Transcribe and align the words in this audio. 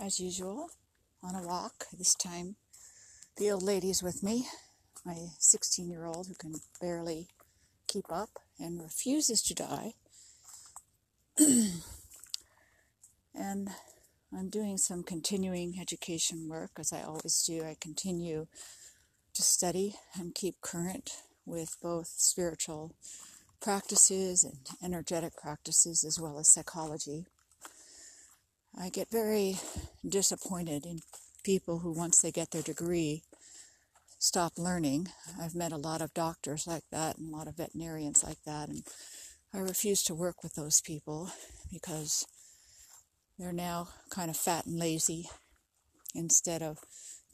as 0.00 0.20
usual, 0.20 0.70
on 1.22 1.34
a 1.34 1.46
walk. 1.46 1.86
This 1.92 2.14
time, 2.14 2.56
the 3.36 3.50
old 3.50 3.62
lady's 3.62 4.02
with 4.02 4.22
me, 4.22 4.46
my 5.04 5.28
16 5.38 5.90
year 5.90 6.06
old 6.06 6.28
who 6.28 6.34
can 6.34 6.54
barely 6.80 7.28
keep 7.86 8.10
up 8.10 8.38
and 8.58 8.82
refuses 8.82 9.42
to 9.42 9.54
die. 9.54 9.94
and 13.34 13.70
I'm 14.36 14.50
doing 14.50 14.76
some 14.76 15.02
continuing 15.02 15.78
education 15.80 16.48
work, 16.48 16.72
as 16.78 16.92
I 16.92 17.02
always 17.02 17.42
do. 17.44 17.62
I 17.64 17.76
continue 17.80 18.46
to 19.34 19.42
study 19.42 19.94
and 20.18 20.34
keep 20.34 20.60
current 20.60 21.12
with 21.46 21.76
both 21.82 22.08
spiritual 22.08 22.92
practices 23.60 24.44
and 24.44 24.58
energetic 24.82 25.36
practices 25.36 26.04
as 26.04 26.20
well 26.20 26.38
as 26.38 26.48
psychology. 26.48 27.26
I 28.80 28.90
get 28.90 29.10
very 29.10 29.56
disappointed 30.08 30.86
in 30.86 31.00
people 31.42 31.80
who, 31.80 31.90
once 31.90 32.20
they 32.20 32.30
get 32.30 32.52
their 32.52 32.62
degree, 32.62 33.24
stop 34.20 34.52
learning. 34.56 35.08
I've 35.40 35.56
met 35.56 35.72
a 35.72 35.76
lot 35.76 36.00
of 36.00 36.14
doctors 36.14 36.64
like 36.64 36.84
that 36.92 37.18
and 37.18 37.32
a 37.32 37.36
lot 37.36 37.48
of 37.48 37.56
veterinarians 37.56 38.22
like 38.22 38.42
that, 38.46 38.68
and 38.68 38.84
I 39.52 39.58
refuse 39.58 40.04
to 40.04 40.14
work 40.14 40.44
with 40.44 40.54
those 40.54 40.80
people 40.80 41.32
because 41.72 42.24
they're 43.36 43.52
now 43.52 43.88
kind 44.10 44.30
of 44.30 44.36
fat 44.36 44.66
and 44.66 44.78
lazy. 44.78 45.28
Instead 46.14 46.62
of 46.62 46.78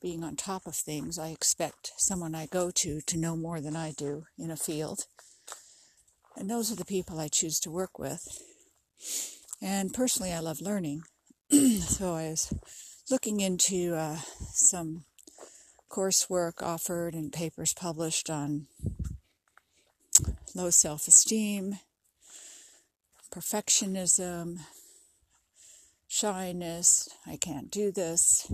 being 0.00 0.24
on 0.24 0.36
top 0.36 0.66
of 0.66 0.74
things, 0.74 1.18
I 1.18 1.28
expect 1.28 1.92
someone 1.98 2.34
I 2.34 2.46
go 2.46 2.70
to 2.70 3.00
to 3.02 3.18
know 3.18 3.36
more 3.36 3.60
than 3.60 3.76
I 3.76 3.92
do 3.92 4.24
in 4.38 4.50
a 4.50 4.56
field. 4.56 5.06
And 6.36 6.48
those 6.48 6.72
are 6.72 6.76
the 6.76 6.84
people 6.84 7.20
I 7.20 7.28
choose 7.28 7.60
to 7.60 7.70
work 7.70 7.98
with. 7.98 8.26
And 9.60 9.92
personally, 9.92 10.32
I 10.32 10.40
love 10.40 10.60
learning. 10.60 11.02
so 11.80 12.14
I 12.14 12.30
was 12.30 12.52
looking 13.10 13.40
into 13.40 13.94
uh, 13.94 14.16
some 14.52 15.04
coursework 15.90 16.62
offered 16.62 17.14
and 17.14 17.32
papers 17.32 17.74
published 17.74 18.30
on 18.30 18.66
low 20.54 20.70
self 20.70 21.06
esteem, 21.06 21.78
perfectionism, 23.30 24.60
shyness, 26.08 27.08
I 27.26 27.36
can't 27.36 27.70
do 27.70 27.92
this. 27.92 28.50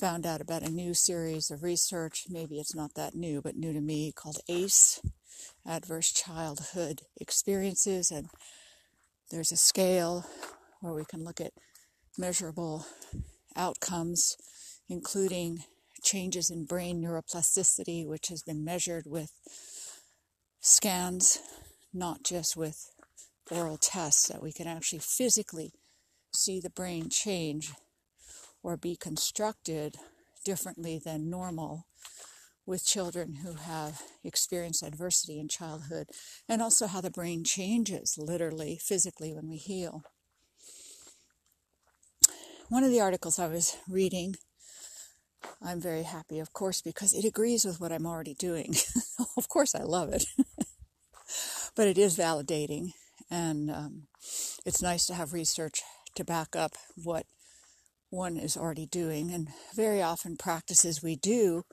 Found 0.00 0.26
out 0.26 0.40
about 0.40 0.62
a 0.62 0.70
new 0.70 0.94
series 0.94 1.52
of 1.52 1.62
research, 1.62 2.24
maybe 2.28 2.58
it's 2.58 2.74
not 2.74 2.94
that 2.94 3.14
new, 3.14 3.40
but 3.40 3.54
new 3.54 3.72
to 3.72 3.80
me, 3.80 4.10
called 4.10 4.38
ACE 4.48 5.00
Adverse 5.64 6.12
Childhood 6.12 7.02
Experiences. 7.20 8.10
And 8.10 8.28
there's 9.30 9.52
a 9.52 9.56
scale 9.56 10.26
where 10.80 10.92
we 10.92 11.04
can 11.04 11.22
look 11.22 11.40
at 11.40 11.52
measurable 12.18 12.86
outcomes, 13.56 14.36
including 14.88 15.64
changes 16.02 16.50
in 16.50 16.64
brain 16.64 17.02
neuroplasticity, 17.02 18.06
which 18.06 18.28
has 18.28 18.42
been 18.42 18.64
measured 18.64 19.04
with 19.06 19.32
scans, 20.60 21.38
not 21.92 22.22
just 22.22 22.56
with 22.56 22.90
oral 23.50 23.76
tests, 23.76 24.28
that 24.28 24.42
we 24.42 24.52
can 24.52 24.66
actually 24.66 24.98
physically 24.98 25.72
see 26.34 26.60
the 26.60 26.70
brain 26.70 27.08
change 27.08 27.72
or 28.62 28.76
be 28.76 28.96
constructed 28.96 29.96
differently 30.44 31.00
than 31.02 31.30
normal 31.30 31.86
with 32.66 32.86
children 32.86 33.36
who 33.36 33.54
have 33.54 34.00
experienced 34.22 34.82
adversity 34.82 35.38
in 35.38 35.48
childhood, 35.48 36.08
and 36.48 36.62
also 36.62 36.86
how 36.86 37.00
the 37.00 37.10
brain 37.10 37.44
changes 37.44 38.16
literally, 38.18 38.78
physically, 38.82 39.34
when 39.34 39.48
we 39.48 39.58
heal 39.58 40.02
one 42.68 42.84
of 42.84 42.90
the 42.90 43.00
articles 43.00 43.38
I 43.38 43.46
was 43.46 43.76
reading, 43.88 44.36
I'm 45.62 45.80
very 45.80 46.04
happy, 46.04 46.38
of 46.38 46.52
course, 46.52 46.80
because 46.80 47.12
it 47.12 47.24
agrees 47.24 47.64
with 47.64 47.80
what 47.80 47.92
I'm 47.92 48.06
already 48.06 48.34
doing. 48.34 48.74
of 49.36 49.48
course, 49.48 49.74
I 49.74 49.82
love 49.82 50.10
it. 50.10 50.24
but 51.76 51.88
it 51.88 51.98
is 51.98 52.16
validating, 52.16 52.92
and 53.30 53.70
um, 53.70 54.06
it's 54.64 54.82
nice 54.82 55.06
to 55.06 55.14
have 55.14 55.32
research 55.32 55.82
to 56.14 56.24
back 56.24 56.56
up 56.56 56.72
what 57.02 57.26
one 58.10 58.36
is 58.36 58.56
already 58.56 58.86
doing. 58.86 59.32
And 59.32 59.48
very 59.74 60.00
often, 60.00 60.36
practices 60.36 61.02
we 61.02 61.16
do 61.16 61.64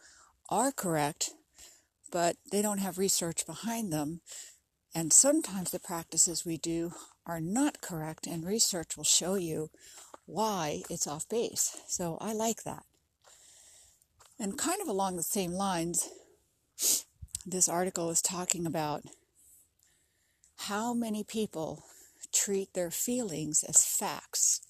are 0.49 0.71
correct, 0.71 1.31
but 2.11 2.35
they 2.51 2.61
don't 2.61 2.79
have 2.79 2.97
research 2.97 3.45
behind 3.45 3.93
them. 3.93 4.21
And 4.93 5.13
sometimes 5.13 5.71
the 5.71 5.79
practices 5.79 6.45
we 6.45 6.57
do 6.57 6.91
are 7.25 7.39
not 7.39 7.79
correct, 7.81 8.27
and 8.27 8.45
research 8.45 8.97
will 8.97 9.05
show 9.05 9.35
you 9.35 9.69
why 10.31 10.81
it's 10.89 11.07
off 11.07 11.27
base. 11.29 11.77
So 11.87 12.17
I 12.21 12.33
like 12.33 12.63
that. 12.63 12.83
And 14.39 14.57
kind 14.57 14.81
of 14.81 14.87
along 14.87 15.17
the 15.17 15.23
same 15.23 15.51
lines, 15.51 16.09
this 17.45 17.69
article 17.69 18.09
is 18.09 18.21
talking 18.21 18.65
about 18.65 19.03
how 20.67 20.93
many 20.93 21.23
people 21.23 21.83
treat 22.33 22.73
their 22.73 22.91
feelings 22.91 23.63
as 23.63 23.85
facts. 23.85 24.61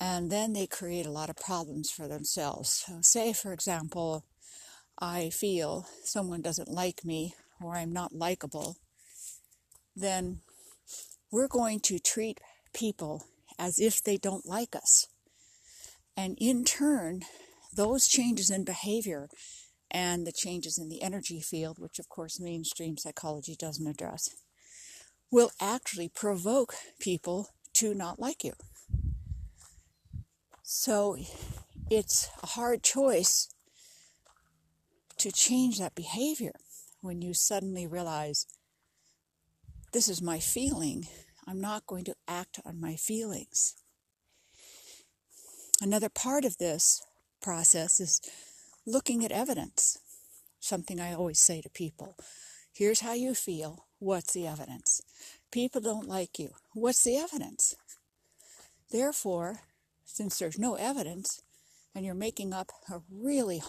And 0.00 0.30
then 0.30 0.52
they 0.52 0.66
create 0.66 1.06
a 1.06 1.10
lot 1.10 1.30
of 1.30 1.36
problems 1.36 1.90
for 1.90 2.06
themselves. 2.06 2.84
So, 2.86 2.98
say, 3.00 3.32
for 3.32 3.52
example, 3.52 4.24
I 4.98 5.30
feel 5.30 5.86
someone 6.04 6.42
doesn't 6.42 6.68
like 6.68 7.04
me 7.04 7.34
or 7.60 7.74
I'm 7.74 7.92
not 7.92 8.14
likable, 8.14 8.76
then 9.96 10.40
we're 11.30 11.48
going 11.48 11.80
to 11.80 11.98
treat 11.98 12.40
people 12.72 13.26
as 13.58 13.78
if 13.78 14.02
they 14.02 14.16
don't 14.16 14.46
like 14.46 14.76
us. 14.76 15.06
And 16.16 16.36
in 16.40 16.64
turn, 16.64 17.22
those 17.74 18.08
changes 18.08 18.50
in 18.50 18.64
behavior 18.64 19.28
and 19.90 20.26
the 20.26 20.32
changes 20.32 20.78
in 20.78 20.88
the 20.88 21.02
energy 21.02 21.40
field, 21.40 21.78
which 21.78 21.98
of 21.98 22.08
course 22.08 22.40
mainstream 22.40 22.96
psychology 22.96 23.56
doesn't 23.58 23.86
address, 23.86 24.28
will 25.30 25.50
actually 25.60 26.08
provoke 26.08 26.74
people 27.00 27.48
to 27.74 27.94
not 27.94 28.18
like 28.18 28.44
you. 28.44 28.52
So 30.62 31.16
it's 31.90 32.28
a 32.42 32.46
hard 32.46 32.82
choice 32.82 33.48
to 35.18 35.32
change 35.32 35.78
that 35.78 35.94
behavior 35.94 36.52
when 37.00 37.22
you 37.22 37.34
suddenly 37.34 37.86
realize 37.86 38.46
this 39.92 40.08
is 40.08 40.20
my 40.20 40.38
feeling 40.38 41.06
I'm 41.48 41.60
not 41.62 41.86
going 41.86 42.04
to 42.04 42.14
act 42.28 42.60
on 42.66 42.78
my 42.78 42.94
feelings. 42.96 43.74
Another 45.80 46.10
part 46.10 46.44
of 46.44 46.58
this 46.58 47.02
process 47.40 48.00
is 48.00 48.20
looking 48.86 49.24
at 49.24 49.32
evidence. 49.32 49.98
Something 50.60 51.00
I 51.00 51.14
always 51.14 51.40
say 51.40 51.62
to 51.62 51.70
people 51.70 52.16
here's 52.74 53.00
how 53.00 53.14
you 53.14 53.34
feel. 53.34 53.86
What's 53.98 54.34
the 54.34 54.46
evidence? 54.46 55.00
People 55.50 55.80
don't 55.80 56.06
like 56.06 56.38
you. 56.38 56.50
What's 56.74 57.02
the 57.02 57.16
evidence? 57.16 57.74
Therefore, 58.92 59.60
since 60.04 60.38
there's 60.38 60.58
no 60.58 60.74
evidence 60.74 61.42
and 61.94 62.04
you're 62.04 62.14
making 62.14 62.52
up 62.52 62.70
a 62.92 63.00
really 63.10 63.62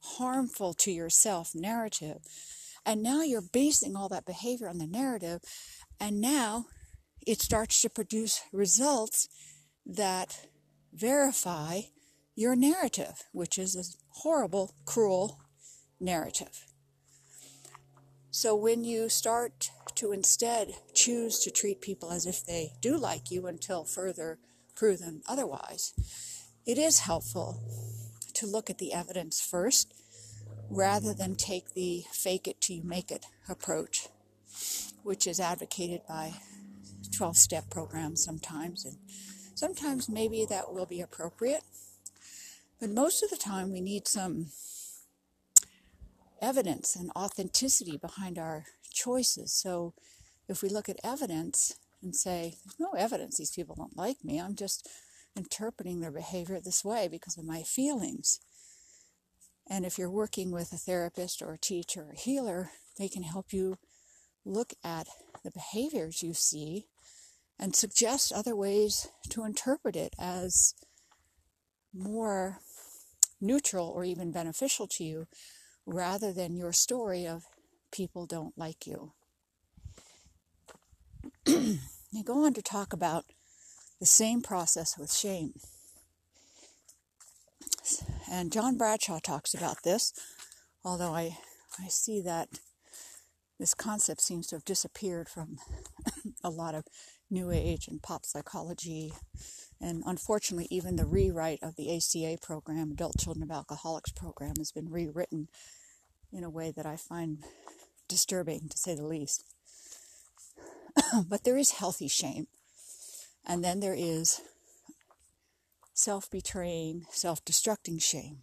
harmful 0.00 0.72
to 0.74 0.90
yourself 0.90 1.54
narrative, 1.54 2.22
and 2.86 3.02
now 3.02 3.22
you're 3.22 3.42
basing 3.42 3.94
all 3.94 4.08
that 4.08 4.24
behavior 4.24 4.68
on 4.68 4.78
the 4.78 4.86
narrative, 4.86 5.42
and 6.00 6.20
now 6.20 6.66
it 7.26 7.40
starts 7.40 7.80
to 7.82 7.90
produce 7.90 8.42
results 8.52 9.28
that 9.86 10.46
verify 10.92 11.82
your 12.34 12.56
narrative, 12.56 13.24
which 13.32 13.58
is 13.58 13.76
a 13.76 13.84
horrible, 14.20 14.74
cruel 14.84 15.40
narrative. 16.00 16.66
So 18.30 18.54
when 18.54 18.84
you 18.84 19.08
start 19.08 19.70
to 19.96 20.12
instead 20.12 20.74
choose 20.94 21.40
to 21.40 21.50
treat 21.50 21.80
people 21.80 22.10
as 22.12 22.26
if 22.26 22.46
they 22.46 22.72
do 22.80 22.96
like 22.96 23.30
you 23.30 23.46
until 23.46 23.84
further 23.84 24.38
proven 24.74 25.22
otherwise, 25.28 25.92
it 26.64 26.78
is 26.78 27.00
helpful 27.00 27.60
to 28.34 28.46
look 28.46 28.70
at 28.70 28.78
the 28.78 28.92
evidence 28.92 29.40
first 29.40 29.92
rather 30.70 31.12
than 31.12 31.34
take 31.34 31.74
the 31.74 32.04
fake 32.12 32.46
it 32.46 32.60
till 32.60 32.76
you 32.76 32.82
make 32.84 33.10
it 33.10 33.26
approach, 33.48 34.08
which 35.02 35.26
is 35.26 35.40
advocated 35.40 36.02
by 36.08 36.34
12 37.20 37.36
step 37.36 37.68
program 37.68 38.16
sometimes, 38.16 38.86
and 38.86 38.96
sometimes 39.54 40.08
maybe 40.08 40.46
that 40.48 40.72
will 40.72 40.86
be 40.86 41.02
appropriate. 41.02 41.60
But 42.80 42.88
most 42.88 43.22
of 43.22 43.28
the 43.28 43.36
time, 43.36 43.70
we 43.70 43.82
need 43.82 44.08
some 44.08 44.46
evidence 46.40 46.96
and 46.96 47.10
authenticity 47.14 47.98
behind 47.98 48.38
our 48.38 48.64
choices. 48.90 49.52
So 49.52 49.92
if 50.48 50.62
we 50.62 50.70
look 50.70 50.88
at 50.88 50.96
evidence 51.04 51.74
and 52.02 52.16
say, 52.16 52.54
there's 52.64 52.80
no 52.80 52.98
evidence 52.98 53.36
these 53.36 53.50
people 53.50 53.74
don't 53.74 53.98
like 53.98 54.24
me, 54.24 54.40
I'm 54.40 54.54
just 54.54 54.88
interpreting 55.36 56.00
their 56.00 56.10
behavior 56.10 56.58
this 56.58 56.82
way 56.86 57.06
because 57.06 57.36
of 57.36 57.44
my 57.44 57.62
feelings. 57.62 58.40
And 59.68 59.84
if 59.84 59.98
you're 59.98 60.10
working 60.10 60.52
with 60.52 60.72
a 60.72 60.78
therapist 60.78 61.42
or 61.42 61.52
a 61.52 61.58
teacher 61.58 62.00
or 62.00 62.12
a 62.12 62.18
healer, 62.18 62.70
they 62.96 63.10
can 63.10 63.24
help 63.24 63.52
you 63.52 63.76
look 64.42 64.72
at 64.82 65.06
the 65.44 65.50
behaviors 65.50 66.22
you 66.22 66.32
see 66.32 66.86
and 67.60 67.76
suggest 67.76 68.32
other 68.32 68.56
ways 68.56 69.06
to 69.28 69.44
interpret 69.44 69.94
it 69.94 70.14
as 70.18 70.74
more 71.92 72.58
neutral 73.38 73.86
or 73.88 74.02
even 74.02 74.32
beneficial 74.32 74.86
to 74.86 75.04
you 75.04 75.26
rather 75.84 76.32
than 76.32 76.56
your 76.56 76.72
story 76.72 77.26
of 77.26 77.44
people 77.92 78.24
don't 78.24 78.56
like 78.56 78.86
you. 78.86 79.12
they 81.44 82.22
go 82.24 82.46
on 82.46 82.54
to 82.54 82.62
talk 82.62 82.94
about 82.94 83.26
the 84.00 84.06
same 84.06 84.40
process 84.40 84.96
with 84.98 85.12
shame. 85.12 85.52
And 88.30 88.52
John 88.52 88.78
Bradshaw 88.78 89.18
talks 89.18 89.52
about 89.52 89.82
this, 89.84 90.14
although 90.82 91.12
I, 91.12 91.36
I 91.78 91.88
see 91.88 92.22
that 92.22 92.48
this 93.58 93.74
concept 93.74 94.22
seems 94.22 94.46
to 94.46 94.56
have 94.56 94.64
disappeared 94.64 95.28
from 95.28 95.58
a 96.44 96.48
lot 96.48 96.74
of 96.74 96.84
New 97.30 97.50
Age 97.50 97.88
and 97.88 98.02
pop 98.02 98.26
psychology. 98.26 99.12
And 99.80 100.02
unfortunately, 100.06 100.66
even 100.70 100.96
the 100.96 101.06
rewrite 101.06 101.62
of 101.62 101.76
the 101.76 101.96
ACA 101.96 102.38
program, 102.42 102.92
Adult 102.92 103.18
Children 103.18 103.44
of 103.44 103.50
Alcoholics 103.50 104.12
program, 104.12 104.54
has 104.58 104.72
been 104.72 104.90
rewritten 104.90 105.48
in 106.32 106.44
a 106.44 106.50
way 106.50 106.72
that 106.74 106.86
I 106.86 106.96
find 106.96 107.44
disturbing, 108.08 108.68
to 108.68 108.76
say 108.76 108.94
the 108.94 109.06
least. 109.06 109.44
but 111.28 111.44
there 111.44 111.56
is 111.56 111.72
healthy 111.72 112.08
shame. 112.08 112.46
And 113.46 113.64
then 113.64 113.80
there 113.80 113.96
is 113.96 114.40
self 115.94 116.30
betraying, 116.30 117.06
self 117.10 117.44
destructing 117.44 118.02
shame. 118.02 118.42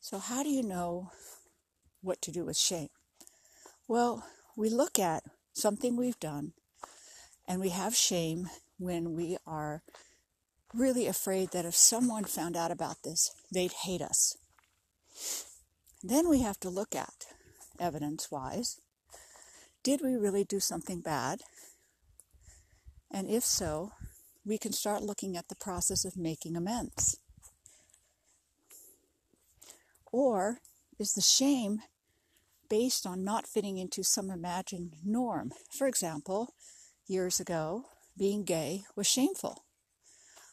So, 0.00 0.18
how 0.18 0.42
do 0.42 0.50
you 0.50 0.62
know 0.62 1.10
what 2.02 2.20
to 2.22 2.30
do 2.30 2.44
with 2.44 2.56
shame? 2.56 2.90
Well, 3.88 4.24
we 4.56 4.68
look 4.68 4.98
at 4.98 5.24
something 5.52 5.96
we've 5.96 6.20
done 6.20 6.52
and 7.48 7.60
we 7.60 7.70
have 7.70 7.94
shame 7.94 8.48
when 8.78 9.14
we 9.14 9.36
are 9.46 9.82
really 10.74 11.06
afraid 11.06 11.50
that 11.52 11.64
if 11.64 11.74
someone 11.74 12.24
found 12.24 12.56
out 12.56 12.70
about 12.70 13.02
this, 13.02 13.30
they'd 13.52 13.72
hate 13.72 14.02
us. 14.02 14.36
Then 16.02 16.28
we 16.28 16.42
have 16.42 16.60
to 16.60 16.68
look 16.68 16.94
at, 16.94 17.26
evidence 17.80 18.30
wise, 18.30 18.80
did 19.82 20.00
we 20.02 20.16
really 20.16 20.44
do 20.44 20.60
something 20.60 21.00
bad? 21.00 21.40
And 23.10 23.28
if 23.28 23.44
so, 23.44 23.92
we 24.44 24.58
can 24.58 24.72
start 24.72 25.02
looking 25.02 25.36
at 25.36 25.48
the 25.48 25.56
process 25.56 26.04
of 26.04 26.16
making 26.16 26.56
amends. 26.56 27.18
Or 30.12 30.58
is 30.98 31.14
the 31.14 31.20
shame 31.20 31.82
based 32.68 33.06
on 33.06 33.24
not 33.24 33.46
fitting 33.46 33.78
into 33.78 34.02
some 34.02 34.30
imagined 34.30 34.94
norm? 35.04 35.52
For 35.70 35.86
example, 35.86 36.54
years 37.08 37.40
ago, 37.40 37.84
being 38.16 38.44
gay 38.44 38.84
was 38.94 39.06
shameful. 39.06 39.64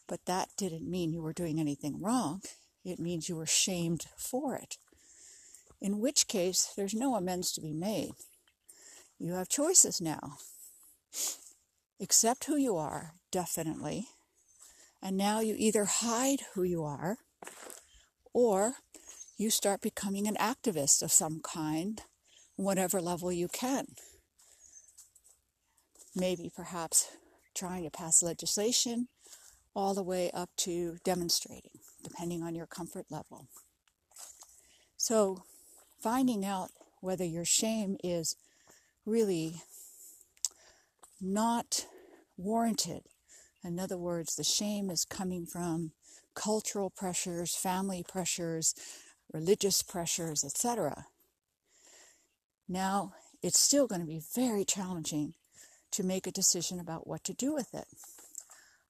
But 0.07 0.25
that 0.25 0.49
didn't 0.57 0.89
mean 0.89 1.13
you 1.13 1.21
were 1.21 1.33
doing 1.33 1.59
anything 1.59 2.01
wrong. 2.01 2.41
It 2.83 2.99
means 2.99 3.29
you 3.29 3.35
were 3.35 3.45
shamed 3.45 4.05
for 4.17 4.55
it. 4.55 4.77
In 5.81 5.99
which 5.99 6.27
case, 6.27 6.71
there's 6.75 6.93
no 6.93 7.15
amends 7.15 7.51
to 7.53 7.61
be 7.61 7.73
made. 7.73 8.11
You 9.19 9.33
have 9.33 9.49
choices 9.49 10.01
now. 10.01 10.37
Accept 12.01 12.45
who 12.45 12.55
you 12.57 12.75
are, 12.77 13.13
definitely. 13.31 14.07
And 15.01 15.17
now 15.17 15.39
you 15.39 15.55
either 15.57 15.85
hide 15.85 16.41
who 16.53 16.63
you 16.63 16.83
are 16.83 17.17
or 18.33 18.73
you 19.37 19.49
start 19.49 19.81
becoming 19.81 20.27
an 20.27 20.35
activist 20.35 21.01
of 21.01 21.11
some 21.11 21.41
kind, 21.41 22.01
whatever 22.55 23.01
level 23.01 23.31
you 23.31 23.47
can 23.47 23.87
maybe 26.15 26.51
perhaps 26.55 27.09
trying 27.55 27.83
to 27.83 27.89
pass 27.89 28.23
legislation, 28.23 29.07
all 29.75 29.93
the 29.93 30.03
way 30.03 30.29
up 30.31 30.49
to 30.57 30.97
demonstrating, 31.03 31.79
depending 32.03 32.43
on 32.43 32.55
your 32.55 32.67
comfort 32.67 33.05
level. 33.09 33.47
So, 34.97 35.43
finding 35.99 36.45
out 36.45 36.69
whether 37.01 37.25
your 37.25 37.45
shame 37.45 37.97
is 38.03 38.35
really 39.05 39.61
not 41.19 41.85
warranted. 42.37 43.03
In 43.63 43.79
other 43.79 43.97
words, 43.97 44.35
the 44.35 44.43
shame 44.43 44.89
is 44.89 45.05
coming 45.05 45.45
from 45.45 45.91
cultural 46.35 46.89
pressures, 46.89 47.55
family 47.55 48.03
pressures, 48.07 48.75
religious 49.33 49.81
pressures, 49.81 50.43
etc. 50.43 51.05
Now, 52.67 53.13
it's 53.41 53.59
still 53.59 53.87
going 53.87 54.01
to 54.01 54.07
be 54.07 54.21
very 54.33 54.65
challenging 54.65 55.33
to 55.93 56.03
make 56.03 56.27
a 56.27 56.31
decision 56.31 56.79
about 56.79 57.07
what 57.07 57.23
to 57.23 57.33
do 57.33 57.53
with 57.53 57.73
it. 57.73 57.85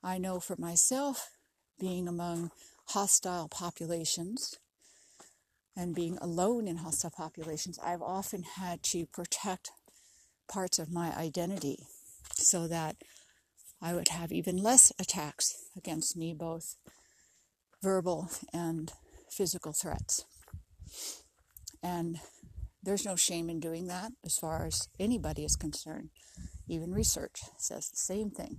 I 0.03 0.17
know 0.17 0.39
for 0.39 0.55
myself, 0.57 1.29
being 1.79 2.07
among 2.07 2.51
hostile 2.87 3.47
populations 3.47 4.55
and 5.75 5.95
being 5.95 6.17
alone 6.21 6.67
in 6.67 6.77
hostile 6.77 7.11
populations, 7.15 7.79
I've 7.83 8.01
often 8.01 8.43
had 8.43 8.83
to 8.83 9.05
protect 9.05 9.71
parts 10.47 10.79
of 10.79 10.91
my 10.91 11.15
identity 11.15 11.87
so 12.35 12.67
that 12.67 12.95
I 13.81 13.93
would 13.93 14.09
have 14.09 14.31
even 14.31 14.57
less 14.57 14.91
attacks 14.99 15.55
against 15.75 16.15
me, 16.15 16.33
both 16.33 16.75
verbal 17.81 18.29
and 18.53 18.91
physical 19.29 19.73
threats. 19.73 20.25
And 21.81 22.19
there's 22.81 23.05
no 23.05 23.15
shame 23.15 23.49
in 23.49 23.59
doing 23.59 23.87
that 23.87 24.11
as 24.23 24.37
far 24.37 24.65
as 24.65 24.87
anybody 24.99 25.43
is 25.43 25.55
concerned. 25.55 26.09
Even 26.67 26.93
research 26.93 27.41
says 27.57 27.89
the 27.89 27.97
same 27.97 28.29
thing. 28.29 28.57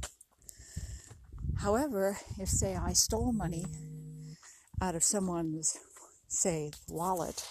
However, 1.59 2.19
if, 2.39 2.49
say, 2.49 2.77
I 2.77 2.93
stole 2.93 3.33
money 3.33 3.65
out 4.81 4.95
of 4.95 5.03
someone's, 5.03 5.79
say, 6.29 6.73
wallet, 6.89 7.47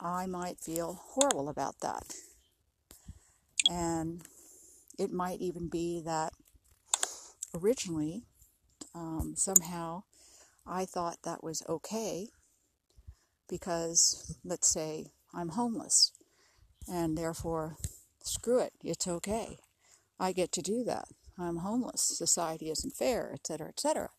I 0.00 0.26
might 0.26 0.58
feel 0.58 1.00
horrible 1.00 1.48
about 1.48 1.80
that. 1.80 2.14
And 3.70 4.22
it 4.98 5.12
might 5.12 5.40
even 5.40 5.68
be 5.68 6.00
that 6.04 6.32
originally, 7.54 8.24
um, 8.94 9.34
somehow, 9.36 10.02
I 10.66 10.84
thought 10.84 11.18
that 11.24 11.44
was 11.44 11.62
okay 11.68 12.28
because, 13.48 14.36
let's 14.44 14.68
say, 14.68 15.12
I'm 15.34 15.50
homeless 15.50 16.12
and 16.88 17.16
therefore 17.16 17.76
screw 18.28 18.60
it, 18.60 18.72
it's 18.82 19.06
okay. 19.06 19.58
I 20.20 20.32
get 20.32 20.52
to 20.52 20.62
do 20.62 20.84
that. 20.84 21.08
I'm 21.38 21.58
homeless. 21.58 22.02
Society 22.02 22.70
isn't 22.70 22.96
fair, 22.96 23.30
etc., 23.32 23.68
etc. 23.68 24.10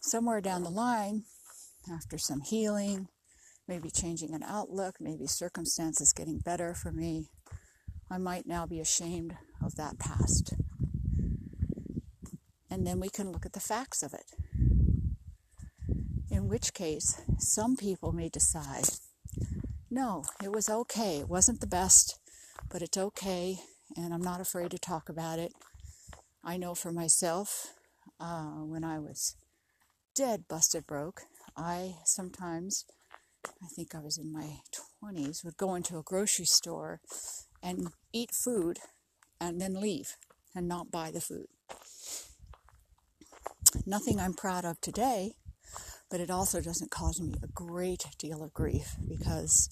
Somewhere 0.00 0.40
down 0.40 0.62
the 0.62 0.70
line, 0.70 1.24
after 1.92 2.18
some 2.18 2.40
healing, 2.40 3.08
maybe 3.66 3.90
changing 3.90 4.34
an 4.34 4.42
outlook, 4.42 4.96
maybe 5.00 5.26
circumstances 5.26 6.12
getting 6.12 6.38
better 6.38 6.74
for 6.74 6.92
me, 6.92 7.28
I 8.10 8.18
might 8.18 8.46
now 8.46 8.66
be 8.66 8.80
ashamed 8.80 9.36
of 9.64 9.76
that 9.76 9.98
past. 9.98 10.54
And 12.70 12.86
then 12.86 13.00
we 13.00 13.08
can 13.08 13.32
look 13.32 13.46
at 13.46 13.52
the 13.52 13.60
facts 13.60 14.02
of 14.02 14.14
it. 14.14 14.32
In 16.30 16.48
which 16.48 16.74
case, 16.74 17.20
some 17.38 17.76
people 17.76 18.12
may 18.12 18.28
decide 18.28 18.88
no, 19.92 20.24
it 20.42 20.50
was 20.50 20.70
okay. 20.70 21.18
It 21.18 21.28
wasn't 21.28 21.60
the 21.60 21.66
best, 21.66 22.18
but 22.70 22.80
it's 22.80 22.96
okay, 22.96 23.58
and 23.94 24.14
I'm 24.14 24.22
not 24.22 24.40
afraid 24.40 24.70
to 24.70 24.78
talk 24.78 25.10
about 25.10 25.38
it. 25.38 25.52
I 26.42 26.56
know 26.56 26.74
for 26.74 26.92
myself, 26.92 27.74
uh, 28.18 28.64
when 28.64 28.84
I 28.84 28.98
was 28.98 29.36
dead, 30.14 30.44
busted 30.48 30.86
broke, 30.86 31.24
I 31.58 31.96
sometimes, 32.06 32.86
I 33.46 33.66
think 33.76 33.94
I 33.94 34.00
was 34.00 34.16
in 34.16 34.32
my 34.32 34.60
20s, 35.04 35.44
would 35.44 35.58
go 35.58 35.74
into 35.74 35.98
a 35.98 36.02
grocery 36.02 36.46
store 36.46 37.02
and 37.62 37.88
eat 38.14 38.30
food 38.32 38.78
and 39.38 39.60
then 39.60 39.78
leave 39.78 40.16
and 40.54 40.66
not 40.66 40.90
buy 40.90 41.10
the 41.10 41.20
food. 41.20 41.48
Nothing 43.84 44.18
I'm 44.18 44.34
proud 44.34 44.64
of 44.64 44.80
today, 44.80 45.34
but 46.12 46.20
it 46.20 46.30
also 46.30 46.60
doesn't 46.60 46.90
cause 46.90 47.22
me 47.22 47.32
a 47.42 47.46
great 47.46 48.04
deal 48.18 48.44
of 48.44 48.52
grief 48.52 48.96
because 49.08 49.70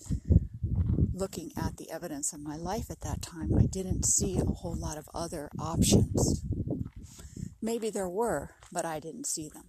looking 1.12 1.52
at 1.54 1.76
the 1.76 1.90
evidence 1.90 2.32
of 2.32 2.40
my 2.40 2.56
life 2.56 2.90
at 2.90 3.02
that 3.02 3.20
time, 3.20 3.50
I 3.58 3.66
didn't 3.66 4.06
see 4.06 4.38
a 4.38 4.46
whole 4.46 4.74
lot 4.74 4.96
of 4.96 5.06
other 5.12 5.50
options. 5.58 6.42
Maybe 7.60 7.90
there 7.90 8.08
were, 8.08 8.52
but 8.72 8.86
I 8.86 9.00
didn't 9.00 9.26
see 9.26 9.50
them. 9.50 9.64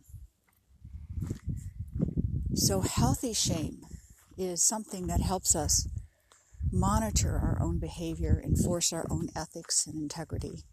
So, 2.53 2.79
healthy 2.79 3.33
shame 3.33 3.81
is 4.37 4.65
something 4.65 5.07
that 5.07 5.19
helps 5.19 5.57
us 5.57 5.89
monitor 6.71 7.31
our 7.31 7.61
own 7.61 7.79
behavior, 7.79 8.41
enforce 8.41 8.93
our 8.93 9.05
own 9.09 9.27
ethics 9.35 9.85
and 9.85 10.01
integrity, 10.01 10.63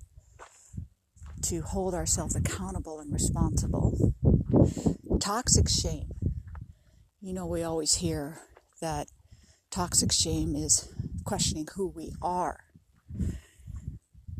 to 1.43 1.63
hold 1.63 1.93
ourselves 1.93 2.37
accountable 2.37 3.01
and 3.01 3.13
responsible 3.13 4.15
toxic 5.19 5.69
shame. 5.69 6.11
You 7.21 7.35
know, 7.35 7.47
we 7.47 7.63
always 7.63 7.97
hear 7.97 8.39
that 8.81 9.09
toxic 9.71 10.13
shame 10.13 10.55
is 10.55 10.89
questioning 11.25 11.67
who 11.75 11.89
we 11.89 12.13
are. 12.23 12.61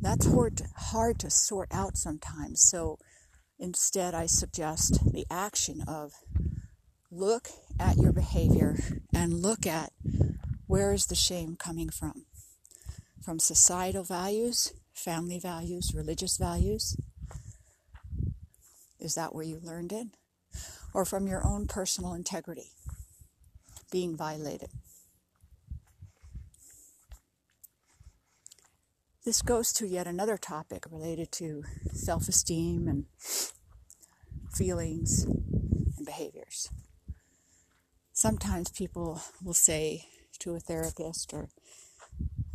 That's 0.01 0.27
hard, 0.27 0.63
hard 0.77 1.19
to 1.21 1.31
sort 1.31 1.69
out 1.73 1.97
sometimes. 1.97 2.63
So 2.63 2.99
instead, 3.59 4.15
I 4.15 4.27
suggest 4.27 5.13
the 5.13 5.27
action 5.31 5.83
of 5.89 6.13
look 7.11 7.49
at 7.81 7.97
your 7.97 8.13
behavior 8.13 8.77
and 9.13 9.43
look 9.43 9.67
at 9.67 9.93
where 10.67 10.93
is 10.93 11.07
the 11.07 11.15
shame 11.15 11.57
coming 11.57 11.89
from? 11.89 12.27
From 13.23 13.39
societal 13.39 14.05
values, 14.05 14.73
family 14.93 15.39
values, 15.39 15.93
religious 15.95 16.37
values? 16.37 16.97
Is 19.01 19.15
that 19.15 19.35
where 19.35 19.45
you 19.45 19.59
learned 19.63 19.93
it? 19.93 20.09
Or 20.95 21.05
from 21.05 21.27
your 21.27 21.47
own 21.47 21.67
personal 21.67 22.15
integrity 22.15 22.73
being 23.91 24.17
violated? 24.17 24.71
This 29.25 29.43
goes 29.43 29.75
to 29.75 29.87
yet 29.87 30.07
another 30.07 30.39
topic 30.39 30.87
related 30.91 31.31
to 31.33 31.63
self 31.93 32.29
esteem 32.29 32.89
and 32.89 33.05
feelings 34.55 35.25
and 35.25 36.07
behaviors. 36.07 36.71
Sometimes 38.13 38.71
people 38.71 39.21
will 39.45 39.55
say 39.55 40.07
to 40.39 40.55
a 40.55 40.61
therapist 40.61 41.35
or 41.35 41.51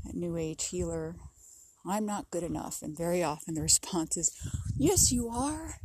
a 0.09 0.15
new 0.15 0.35
age 0.35 0.69
healer, 0.69 1.15
I'm 1.85 2.05
not 2.05 2.31
good 2.31 2.43
enough. 2.43 2.81
And 2.81 2.97
very 2.97 3.21
often 3.21 3.53
the 3.53 3.61
response 3.61 4.17
is, 4.17 4.31
Yes, 4.75 5.11
you 5.11 5.29
are. 5.29 5.75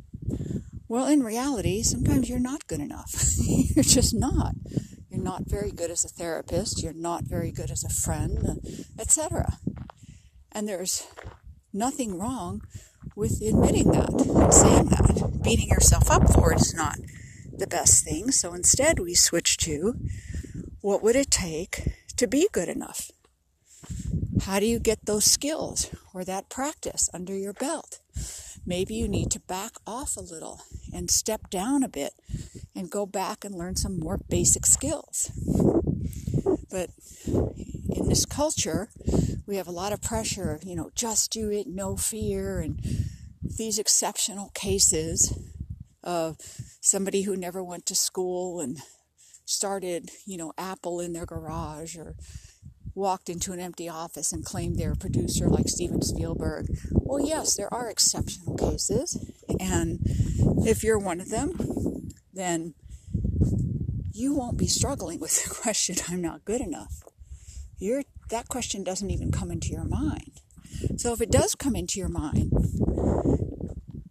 Well, 0.89 1.07
in 1.07 1.23
reality, 1.23 1.83
sometimes 1.83 2.31
you're 2.31 2.39
not 2.39 2.67
good 2.67 2.81
enough. 2.81 3.13
you're 3.47 3.85
just 3.85 4.15
not. 4.15 4.55
You're 5.11 5.23
not 5.23 5.43
very 5.47 5.71
good 5.71 5.91
as 5.91 6.03
a 6.05 6.09
therapist. 6.09 6.83
You're 6.83 6.95
not 6.95 7.25
very 7.25 7.53
good 7.53 7.71
as 7.71 7.85
a 7.85 7.91
friend, 7.91 8.39
uh, 8.49 8.55
etc. 8.99 9.59
And 10.51 10.67
there's 10.67 11.07
nothing 11.75 12.19
wrong 12.19 12.63
with 13.15 13.43
admitting 13.43 13.91
that 13.93 14.51
saying 14.51 14.87
that. 14.87 15.43
Beating 15.45 15.69
yourself 15.69 16.11
up 16.11 16.33
for 16.33 16.53
it 16.53 16.61
is 16.61 16.75
not 16.75 16.97
the 17.55 17.67
best 17.67 18.03
thing. 18.03 18.31
So 18.31 18.55
instead, 18.55 18.99
we 18.99 19.15
switch 19.15 19.59
to 19.59 19.95
what 20.81 21.03
would 21.03 21.17
it 21.17 21.31
take 21.31 21.83
to 22.17 22.27
be 22.27 22.49
good 22.51 22.69
enough? 22.71 23.11
How 24.43 24.59
do 24.59 24.67
you 24.67 24.79
get 24.79 25.05
those 25.05 25.27
skills 25.27 25.91
or 26.15 26.25
that 26.25 26.49
practice 26.49 27.11
under 27.13 27.37
your 27.37 27.53
belt? 27.53 28.01
Maybe 28.65 28.95
you 28.95 29.09
need 29.09 29.31
to 29.33 29.41
back 29.41 29.73
off 29.87 30.17
a 30.17 30.21
little 30.21 30.63
and 30.93 31.11
step 31.11 31.51
down 31.51 31.83
a 31.83 31.89
bit 31.89 32.13
and 32.75 32.91
go 32.91 33.07
back 33.07 33.45
and 33.45 33.55
learn 33.55 33.77
some 33.77 33.99
more 33.99 34.19
basic 34.29 34.67
skills. 34.67 35.31
But 36.71 36.91
in 37.27 38.09
this 38.09 38.25
culture, 38.27 38.89
we 39.47 39.57
have 39.57 39.69
a 39.69 39.73
lot 39.73 39.93
of 39.93 40.03
pressure, 40.03 40.61
you 40.63 40.77
know, 40.77 40.91
just 40.95 41.33
do 41.33 41.51
it, 41.51 41.67
no 41.67 41.97
fear, 41.97 42.61
and 42.61 42.81
these 43.43 43.79
exceptional 43.79 44.51
cases 44.55 45.33
of 46.03 46.37
somebody 46.81 47.23
who 47.23 47.37
never 47.37 47.63
went 47.63 47.87
to 47.87 47.95
school 47.95 48.61
and 48.61 48.79
started, 49.45 50.11
you 50.27 50.37
know, 50.37 50.53
Apple 50.59 51.01
in 51.01 51.13
their 51.13 51.27
garage 51.27 51.97
or 51.97 52.15
walked 52.99 53.31
into 53.31 53.53
an 53.53 53.61
empty 53.61 53.89
office 53.89 54.33
and 54.33 54.45
claimed 54.45 54.77
they're 54.77 54.93
a 54.93 54.97
producer 54.97 55.49
like 55.49 55.69
Steven 55.69 56.03
Spielberg. 56.03 56.67
Well, 56.91 57.25
yes, 57.25 57.55
there 57.55 57.73
are 57.73 57.89
exceptional 57.89 58.57
cases, 58.57 59.17
and 59.61 60.01
if 60.67 60.83
you're 60.83 60.99
one 60.99 61.21
of 61.21 61.31
them, 61.31 62.11
then 62.35 62.75
you 64.13 64.35
won't 64.35 64.59
be 64.59 64.67
struggling 64.67 65.21
with 65.21 65.45
the 65.49 65.55
question, 65.55 65.97
I'm 66.09 66.21
not 66.21 66.45
good 66.45 66.61
enough. 66.61 67.03
You're, 67.79 68.03
that 68.31 68.49
question 68.49 68.83
doesn't 68.83 69.11
even 69.11 69.31
come 69.31 69.51
into 69.51 69.69
your 69.69 69.85
mind. 69.85 70.41
So 70.97 71.13
if 71.13 71.21
it 71.21 71.31
does 71.31 71.55
come 71.55 71.77
into 71.77 71.99
your 71.99 72.09
mind, 72.09 72.53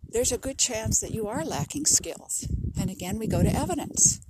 there's 0.09 0.31
a 0.31 0.37
good 0.37 0.57
chance 0.57 0.99
that 1.01 1.13
you 1.13 1.27
are 1.27 1.43
lacking 1.43 1.85
skills. 1.85 2.47
And 2.79 2.89
again, 2.89 3.19
we 3.19 3.27
go 3.27 3.43
to 3.43 3.53
evidence. 3.53 4.21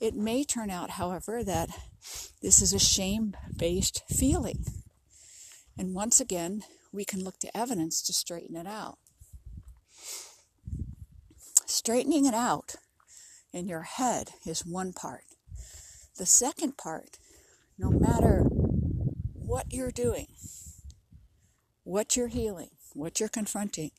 It 0.00 0.14
may 0.14 0.44
turn 0.44 0.70
out, 0.70 0.90
however, 0.90 1.42
that 1.44 1.70
this 2.42 2.62
is 2.62 2.72
a 2.72 2.78
shame 2.78 3.36
based 3.56 4.02
feeling. 4.08 4.64
And 5.76 5.94
once 5.94 6.20
again, 6.20 6.62
we 6.92 7.04
can 7.04 7.22
look 7.22 7.38
to 7.40 7.56
evidence 7.56 8.02
to 8.02 8.12
straighten 8.12 8.56
it 8.56 8.66
out. 8.66 8.98
Straightening 11.66 12.26
it 12.26 12.34
out 12.34 12.76
in 13.52 13.68
your 13.68 13.82
head 13.82 14.30
is 14.46 14.64
one 14.64 14.92
part. 14.92 15.24
The 16.16 16.26
second 16.26 16.76
part, 16.76 17.18
no 17.78 17.90
matter 17.90 18.42
what 18.42 19.66
you're 19.70 19.90
doing, 19.90 20.26
what 21.84 22.16
you're 22.16 22.28
healing, 22.28 22.70
what 22.94 23.20
you're 23.20 23.28
confronting, 23.28 23.90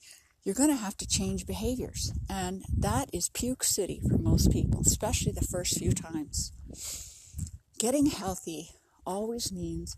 you're 0.44 0.56
going 0.56 0.70
to 0.70 0.76
have 0.76 0.98
to 0.98 1.08
change 1.08 1.48
behaviors. 1.48 2.14
And 2.30 2.64
that 2.78 3.10
is 3.14 3.30
puke 3.30 3.64
city 3.64 4.02
for 4.08 4.18
most 4.18 4.52
people, 4.52 4.82
especially 4.82 5.32
the 5.32 5.46
first 5.46 5.78
few 5.78 5.92
times. 5.92 6.52
Getting 7.80 8.08
healthy 8.08 8.72
always 9.06 9.54
means 9.54 9.96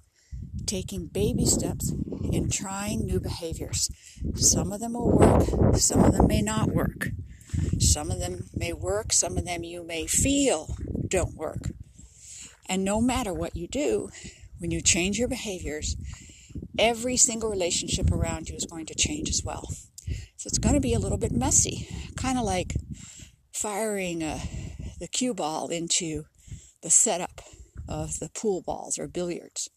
taking 0.67 1.07
baby 1.07 1.47
steps 1.47 1.91
in 2.31 2.47
trying 2.47 3.07
new 3.07 3.19
behaviors. 3.19 3.89
Some 4.35 4.71
of 4.71 4.79
them 4.79 4.93
will 4.93 5.17
work, 5.17 5.77
some 5.77 6.03
of 6.03 6.13
them 6.13 6.27
may 6.27 6.43
not 6.43 6.67
work. 6.67 7.07
Some 7.79 8.11
of 8.11 8.19
them 8.19 8.49
may 8.55 8.71
work, 8.71 9.11
some 9.11 9.35
of 9.35 9.45
them 9.45 9.63
you 9.63 9.83
may 9.83 10.05
feel 10.05 10.75
don't 11.07 11.33
work. 11.33 11.71
And 12.69 12.85
no 12.85 13.01
matter 13.01 13.33
what 13.33 13.55
you 13.55 13.67
do, 13.67 14.09
when 14.59 14.69
you 14.69 14.81
change 14.81 15.17
your 15.17 15.27
behaviors, 15.27 15.95
every 16.77 17.17
single 17.17 17.49
relationship 17.49 18.11
around 18.11 18.47
you 18.47 18.55
is 18.55 18.67
going 18.67 18.85
to 18.85 18.95
change 18.95 19.27
as 19.27 19.41
well. 19.43 19.67
So 20.37 20.45
it's 20.45 20.59
going 20.59 20.75
to 20.75 20.81
be 20.81 20.93
a 20.93 20.99
little 20.99 21.17
bit 21.17 21.31
messy, 21.31 21.87
kind 22.15 22.37
of 22.37 22.43
like 22.43 22.75
firing 23.51 24.21
a, 24.21 24.39
the 24.99 25.07
cue 25.07 25.33
ball 25.33 25.69
into 25.69 26.25
the 26.83 26.91
setup 26.91 27.40
of 27.91 28.19
the 28.19 28.29
pool 28.29 28.61
balls 28.61 28.97
or 28.97 29.07
billiards. 29.07 29.69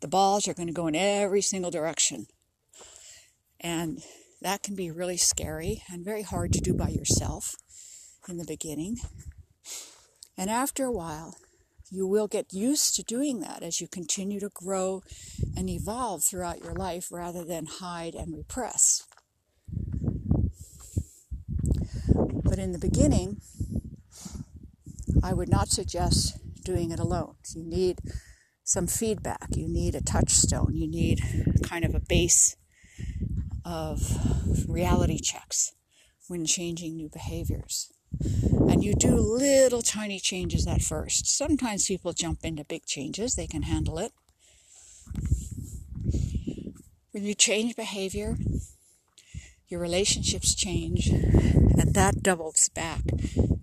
The 0.00 0.08
balls 0.08 0.46
are 0.46 0.54
going 0.54 0.68
to 0.68 0.72
go 0.72 0.86
in 0.86 0.94
every 0.94 1.42
single 1.42 1.72
direction. 1.72 2.26
And 3.60 4.02
that 4.40 4.62
can 4.62 4.76
be 4.76 4.90
really 4.90 5.16
scary 5.16 5.82
and 5.90 6.04
very 6.04 6.22
hard 6.22 6.52
to 6.52 6.60
do 6.60 6.72
by 6.72 6.88
yourself 6.88 7.56
in 8.28 8.38
the 8.38 8.44
beginning. 8.44 8.98
And 10.38 10.50
after 10.50 10.84
a 10.84 10.92
while, 10.92 11.36
you 11.90 12.06
will 12.06 12.28
get 12.28 12.54
used 12.54 12.94
to 12.94 13.02
doing 13.02 13.40
that 13.40 13.62
as 13.62 13.80
you 13.80 13.88
continue 13.88 14.40
to 14.40 14.50
grow 14.52 15.02
and 15.56 15.68
evolve 15.68 16.24
throughout 16.24 16.62
your 16.62 16.74
life 16.74 17.08
rather 17.10 17.44
than 17.44 17.66
hide 17.66 18.14
and 18.14 18.34
repress. 18.34 19.06
But 22.44 22.58
in 22.58 22.72
the 22.72 22.78
beginning, 22.78 23.40
I 25.22 25.34
would 25.34 25.48
not 25.48 25.68
suggest 25.68 26.38
doing 26.64 26.90
it 26.90 27.00
alone. 27.00 27.34
You 27.54 27.64
need 27.64 27.98
some 28.64 28.86
feedback, 28.86 29.48
you 29.56 29.68
need 29.68 29.94
a 29.94 30.00
touchstone, 30.00 30.74
you 30.74 30.88
need 30.88 31.20
kind 31.62 31.84
of 31.84 31.94
a 31.94 32.00
base 32.00 32.56
of 33.64 34.00
reality 34.68 35.18
checks 35.18 35.72
when 36.28 36.44
changing 36.44 36.96
new 36.96 37.08
behaviors. 37.08 37.92
And 38.20 38.84
you 38.84 38.94
do 38.94 39.16
little 39.16 39.82
tiny 39.82 40.20
changes 40.20 40.66
at 40.66 40.82
first. 40.82 41.26
Sometimes 41.26 41.86
people 41.86 42.12
jump 42.12 42.44
into 42.44 42.64
big 42.64 42.86
changes, 42.86 43.34
they 43.34 43.46
can 43.46 43.62
handle 43.62 43.98
it. 43.98 44.12
When 47.10 47.24
you 47.24 47.34
change 47.34 47.76
behavior, 47.76 48.36
your 49.68 49.80
relationships 49.80 50.54
change, 50.54 51.10
and 51.78 51.94
that 51.94 52.22
doubles 52.22 52.68
back 52.74 53.02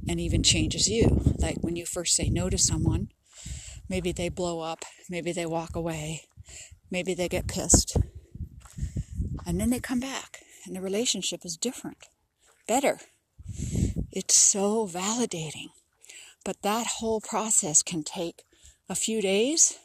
and 0.07 0.19
even 0.19 0.43
changes 0.43 0.89
you. 0.89 1.21
Like 1.37 1.57
when 1.61 1.75
you 1.75 1.85
first 1.85 2.15
say 2.15 2.29
no 2.29 2.49
to 2.49 2.57
someone, 2.57 3.09
maybe 3.87 4.11
they 4.11 4.29
blow 4.29 4.61
up, 4.61 4.85
maybe 5.09 5.31
they 5.31 5.45
walk 5.45 5.75
away, 5.75 6.23
maybe 6.89 7.13
they 7.13 7.29
get 7.29 7.47
pissed, 7.47 7.97
and 9.45 9.59
then 9.59 9.69
they 9.69 9.79
come 9.79 9.99
back, 9.99 10.39
and 10.65 10.75
the 10.75 10.81
relationship 10.81 11.45
is 11.45 11.57
different, 11.57 11.97
better. 12.67 12.99
It's 14.11 14.35
so 14.35 14.87
validating. 14.87 15.69
But 16.45 16.61
that 16.61 16.87
whole 16.99 17.21
process 17.21 17.83
can 17.83 18.03
take 18.03 18.43
a 18.87 18.95
few 18.95 19.21
days, 19.21 19.77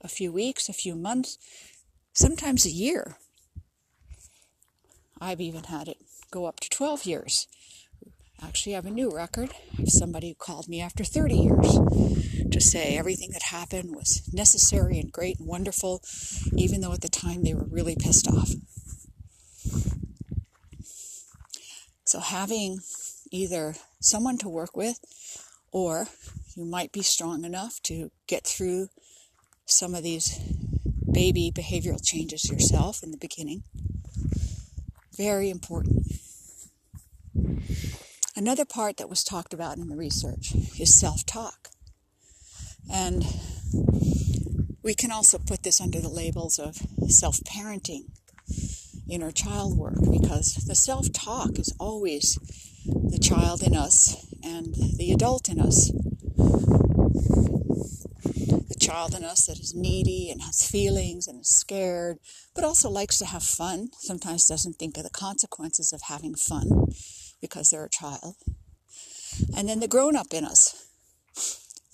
a 0.00 0.08
few 0.08 0.32
weeks, 0.32 0.68
a 0.68 0.72
few 0.72 0.94
months, 0.94 1.38
sometimes 2.12 2.64
a 2.64 2.70
year. 2.70 3.16
I've 5.20 5.40
even 5.40 5.64
had 5.64 5.88
it 5.88 5.98
go 6.30 6.46
up 6.46 6.60
to 6.60 6.70
12 6.70 7.04
years. 7.04 7.46
Actually, 8.42 8.74
I 8.74 8.76
have 8.76 8.86
a 8.86 8.90
new 8.90 9.10
record. 9.10 9.52
Have 9.76 9.88
somebody 9.88 10.28
who 10.28 10.34
called 10.34 10.68
me 10.68 10.80
after 10.80 11.04
30 11.04 11.36
years 11.36 11.78
to 12.50 12.60
say 12.60 12.96
everything 12.96 13.30
that 13.32 13.42
happened 13.42 13.94
was 13.94 14.28
necessary 14.32 14.98
and 14.98 15.12
great 15.12 15.38
and 15.38 15.48
wonderful, 15.48 16.02
even 16.56 16.80
though 16.80 16.92
at 16.92 17.00
the 17.00 17.08
time 17.08 17.42
they 17.42 17.54
were 17.54 17.66
really 17.68 17.96
pissed 17.96 18.28
off. 18.28 18.50
So, 22.04 22.20
having 22.20 22.78
either 23.30 23.74
someone 24.00 24.38
to 24.38 24.48
work 24.48 24.76
with, 24.76 24.98
or 25.72 26.08
you 26.54 26.64
might 26.64 26.92
be 26.92 27.02
strong 27.02 27.44
enough 27.44 27.82
to 27.84 28.10
get 28.26 28.46
through 28.46 28.88
some 29.66 29.94
of 29.94 30.02
these 30.02 30.38
baby 31.12 31.52
behavioral 31.54 32.02
changes 32.02 32.48
yourself 32.50 33.02
in 33.02 33.10
the 33.10 33.18
beginning. 33.18 33.64
Very 35.16 35.50
important. 35.50 36.06
Another 38.38 38.64
part 38.64 38.98
that 38.98 39.10
was 39.10 39.24
talked 39.24 39.52
about 39.52 39.78
in 39.78 39.88
the 39.88 39.96
research 39.96 40.54
is 40.78 40.96
self 40.96 41.26
talk. 41.26 41.70
And 42.88 43.24
we 44.80 44.94
can 44.94 45.10
also 45.10 45.38
put 45.38 45.64
this 45.64 45.80
under 45.80 45.98
the 46.00 46.08
labels 46.08 46.56
of 46.56 46.76
self 47.08 47.40
parenting, 47.40 48.04
inner 49.10 49.32
child 49.32 49.76
work, 49.76 49.98
because 50.08 50.54
the 50.68 50.76
self 50.76 51.12
talk 51.12 51.58
is 51.58 51.74
always 51.80 52.38
the 52.86 53.18
child 53.18 53.60
in 53.64 53.74
us 53.74 54.14
and 54.44 54.72
the 54.96 55.10
adult 55.10 55.48
in 55.48 55.58
us. 55.58 55.90
Child 58.88 59.14
in 59.16 59.22
us 59.22 59.44
that 59.44 59.60
is 59.60 59.74
needy 59.74 60.30
and 60.30 60.40
has 60.40 60.66
feelings 60.66 61.28
and 61.28 61.42
is 61.42 61.50
scared, 61.50 62.20
but 62.54 62.64
also 62.64 62.88
likes 62.88 63.18
to 63.18 63.26
have 63.26 63.42
fun, 63.42 63.88
sometimes 63.98 64.48
doesn't 64.48 64.76
think 64.76 64.96
of 64.96 65.02
the 65.02 65.10
consequences 65.10 65.92
of 65.92 66.00
having 66.08 66.34
fun 66.34 66.86
because 67.38 67.68
they're 67.68 67.84
a 67.84 67.90
child. 67.90 68.36
And 69.54 69.68
then 69.68 69.80
the 69.80 69.88
grown 69.88 70.16
up 70.16 70.32
in 70.32 70.42
us 70.42 70.86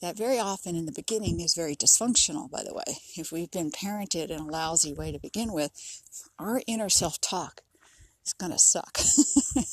that 0.02 0.16
very 0.16 0.38
often 0.38 0.76
in 0.76 0.86
the 0.86 0.92
beginning 0.92 1.40
is 1.40 1.56
very 1.56 1.74
dysfunctional, 1.74 2.48
by 2.48 2.62
the 2.62 2.72
way. 2.72 2.98
If 3.16 3.32
we've 3.32 3.50
been 3.50 3.72
parented 3.72 4.30
in 4.30 4.38
a 4.38 4.46
lousy 4.46 4.92
way 4.92 5.10
to 5.10 5.18
begin 5.18 5.52
with, 5.52 5.72
our 6.38 6.62
inner 6.68 6.88
self 6.88 7.20
talk 7.20 7.62
is 8.24 8.34
going 8.34 8.52
to 8.52 8.58
suck. 8.58 9.00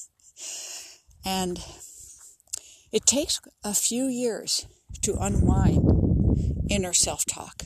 and 1.23 1.63
it 2.91 3.05
takes 3.05 3.39
a 3.63 3.75
few 3.75 4.05
years 4.05 4.65
to 5.03 5.17
unwind 5.21 6.10
inner 6.69 6.93
self 6.93 7.25
talk. 7.25 7.63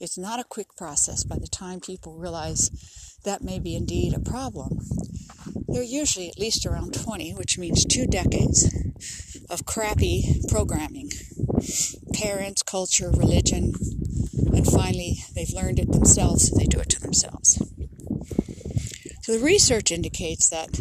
It's 0.00 0.18
not 0.18 0.40
a 0.40 0.44
quick 0.44 0.76
process 0.76 1.24
by 1.24 1.38
the 1.38 1.48
time 1.48 1.80
people 1.80 2.16
realize 2.16 2.70
that 3.24 3.42
may 3.42 3.58
be 3.58 3.74
indeed 3.74 4.14
a 4.14 4.20
problem. 4.20 4.78
They're 5.66 5.82
usually 5.82 6.28
at 6.28 6.38
least 6.38 6.66
around 6.66 6.94
20, 6.94 7.32
which 7.34 7.58
means 7.58 7.84
two 7.84 8.06
decades 8.06 8.72
of 9.50 9.66
crappy 9.66 10.40
programming 10.48 11.10
parents, 12.12 12.62
culture, 12.62 13.10
religion, 13.10 13.72
and 14.52 14.66
finally 14.66 15.16
they've 15.34 15.52
learned 15.52 15.78
it 15.80 15.90
themselves, 15.90 16.48
so 16.48 16.56
they 16.56 16.66
do 16.66 16.78
it 16.78 16.88
to 16.90 17.00
themselves. 17.00 17.58
So 19.22 19.32
the 19.32 19.44
research 19.44 19.90
indicates 19.90 20.48
that 20.50 20.78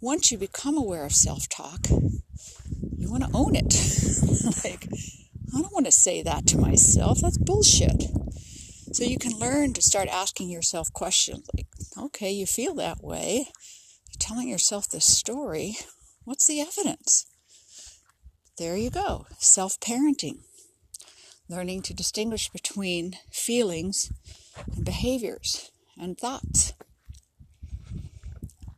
once 0.00 0.30
you 0.30 0.38
become 0.38 0.76
aware 0.76 1.04
of 1.04 1.12
self 1.12 1.48
talk, 1.48 1.86
you 1.88 3.10
want 3.10 3.24
to 3.24 3.30
own 3.32 3.54
it. 3.54 3.74
like, 4.64 4.88
I 5.54 5.60
don't 5.60 5.72
want 5.72 5.86
to 5.86 5.92
say 5.92 6.22
that 6.22 6.46
to 6.48 6.58
myself. 6.58 7.20
That's 7.20 7.38
bullshit. 7.38 8.04
So 8.92 9.04
you 9.04 9.18
can 9.18 9.38
learn 9.38 9.72
to 9.74 9.82
start 9.82 10.08
asking 10.08 10.50
yourself 10.50 10.92
questions 10.92 11.48
like, 11.54 11.66
okay, 11.96 12.30
you 12.30 12.46
feel 12.46 12.74
that 12.74 13.02
way. 13.02 13.48
You're 14.08 14.18
telling 14.18 14.48
yourself 14.48 14.88
this 14.88 15.04
story. 15.04 15.76
What's 16.24 16.46
the 16.46 16.60
evidence? 16.60 17.26
There 18.58 18.76
you 18.76 18.90
go. 18.90 19.26
Self 19.38 19.78
parenting. 19.80 20.40
Learning 21.48 21.82
to 21.82 21.94
distinguish 21.94 22.48
between 22.48 23.14
feelings 23.32 24.12
and 24.76 24.84
behaviors 24.84 25.70
and 25.98 26.18
thoughts. 26.18 26.74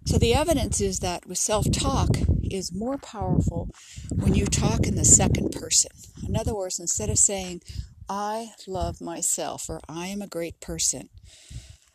So 0.06 0.18
the 0.18 0.34
evidence 0.34 0.80
is 0.80 1.00
that 1.00 1.26
with 1.26 1.38
self-talk 1.38 2.16
is 2.52 2.72
more 2.72 2.98
powerful 2.98 3.70
when 4.14 4.34
you 4.34 4.46
talk 4.46 4.86
in 4.86 4.94
the 4.94 5.04
second 5.04 5.52
person. 5.52 5.90
In 6.26 6.36
other 6.36 6.54
words, 6.54 6.78
instead 6.78 7.08
of 7.08 7.18
saying, 7.18 7.62
I 8.08 8.52
love 8.66 9.00
myself 9.00 9.68
or 9.68 9.80
I 9.88 10.08
am 10.08 10.22
a 10.22 10.26
great 10.26 10.60
person, 10.60 11.08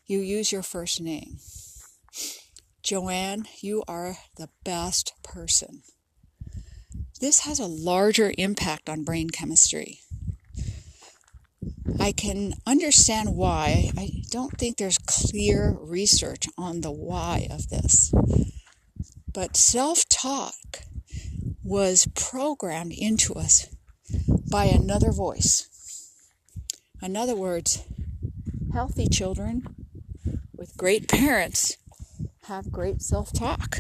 you 0.06 0.20
use 0.20 0.52
your 0.52 0.64
first 0.64 1.02
name. 1.02 1.38
Joanne, 2.82 3.48
you 3.62 3.84
are 3.88 4.18
the 4.38 4.50
best 4.64 5.14
person. 5.24 5.84
This 7.20 7.42
has 7.42 7.60
a 7.60 7.66
larger 7.66 8.34
impact 8.38 8.90
on 8.90 9.04
brain 9.04 9.30
chemistry. 9.30 10.02
I 12.00 12.12
can 12.12 12.54
understand 12.66 13.36
why. 13.36 13.92
I 13.98 14.10
don't 14.30 14.58
think 14.58 14.78
there's 14.78 14.98
clear 15.00 15.76
research 15.82 16.46
on 16.58 16.82
the 16.82 16.92
why 16.92 17.48
of 17.50 17.70
this. 17.70 18.14
But 19.38 19.56
self 19.56 20.10
talk 20.10 20.80
was 21.64 22.08
programmed 22.16 22.92
into 22.92 23.36
us 23.36 23.68
by 24.50 24.66
another 24.66 25.12
voice. 25.12 25.70
In 27.04 27.16
other 27.16 27.36
words, 27.36 27.84
healthy 28.74 29.08
children 29.08 29.76
with 30.56 30.76
great 30.76 31.08
parents 31.08 31.78
have 32.46 32.72
great 32.72 33.04
self 33.04 33.32
talk. 33.32 33.78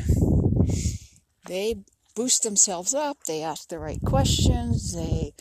They 1.47 1.77
boost 2.15 2.43
themselves 2.43 2.93
up, 2.93 3.23
they 3.23 3.41
ask 3.41 3.67
the 3.67 3.79
right 3.79 3.99
questions, 4.05 4.93
they 4.93 5.33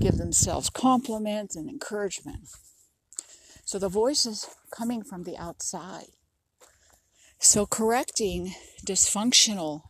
give 0.00 0.16
themselves 0.16 0.68
compliments 0.68 1.54
and 1.54 1.70
encouragement. 1.70 2.48
So 3.64 3.78
the 3.78 3.88
voice 3.88 4.26
is 4.26 4.48
coming 4.72 5.04
from 5.04 5.22
the 5.22 5.38
outside. 5.38 6.08
So 7.42 7.64
correcting 7.64 8.54
dysfunctional, 8.86 9.84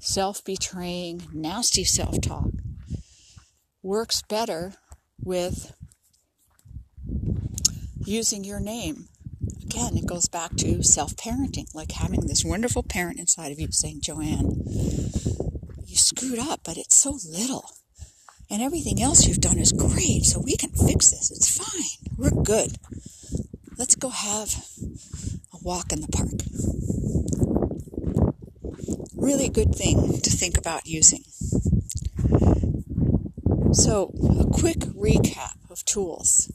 self 0.00 0.42
betraying, 0.42 1.28
nasty 1.34 1.84
self 1.84 2.18
talk 2.22 2.48
works 3.82 4.22
better 4.22 4.72
with 5.22 5.74
using 8.06 8.42
your 8.42 8.58
name. 8.58 9.08
Again, 9.62 9.98
it 9.98 10.06
goes 10.06 10.28
back 10.28 10.56
to 10.56 10.82
self 10.82 11.14
parenting, 11.16 11.66
like 11.74 11.92
having 11.92 12.26
this 12.26 12.42
wonderful 12.42 12.82
parent 12.82 13.20
inside 13.20 13.52
of 13.52 13.60
you 13.60 13.68
saying, 13.70 14.00
Joanne, 14.00 14.62
you 15.84 15.96
screwed 15.96 16.38
up, 16.38 16.60
but 16.64 16.78
it's 16.78 16.96
so 16.96 17.18
little. 17.28 17.68
And 18.50 18.62
everything 18.62 19.02
else 19.02 19.26
you've 19.26 19.42
done 19.42 19.58
is 19.58 19.72
great, 19.72 20.24
so 20.24 20.40
we 20.40 20.56
can 20.56 20.70
fix 20.70 21.10
this. 21.10 21.30
It's 21.30 21.54
fine. 21.54 22.14
We're 22.16 22.42
good. 22.42 22.78
Let's 23.76 23.94
go 23.94 24.08
have 24.08 24.64
a 25.52 25.58
walk 25.62 25.92
in 25.92 26.00
the 26.00 26.08
park. 26.08 26.30
Really 29.24 29.48
good 29.48 29.74
thing 29.74 30.20
to 30.20 30.28
think 30.28 30.58
about 30.58 30.86
using. 30.86 31.24
So, 33.72 34.12
a 34.38 34.44
quick 34.44 34.80
recap 34.80 35.70
of 35.70 35.82
tools. 35.86 36.52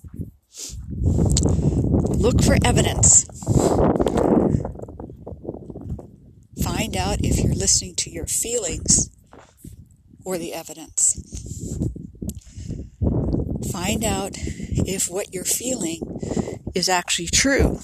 Look 2.15 2.43
for 2.43 2.57
evidence. 2.63 3.25
Find 6.63 6.95
out 6.95 7.25
if 7.25 7.43
you're 7.43 7.55
listening 7.55 7.95
to 7.95 8.11
your 8.11 8.27
feelings 8.27 9.09
or 10.23 10.37
the 10.37 10.53
evidence. 10.53 11.15
Find 13.71 14.05
out 14.05 14.33
if 14.37 15.09
what 15.09 15.33
you're 15.33 15.43
feeling 15.43 16.01
is 16.75 16.87
actually 16.87 17.29
true 17.29 17.79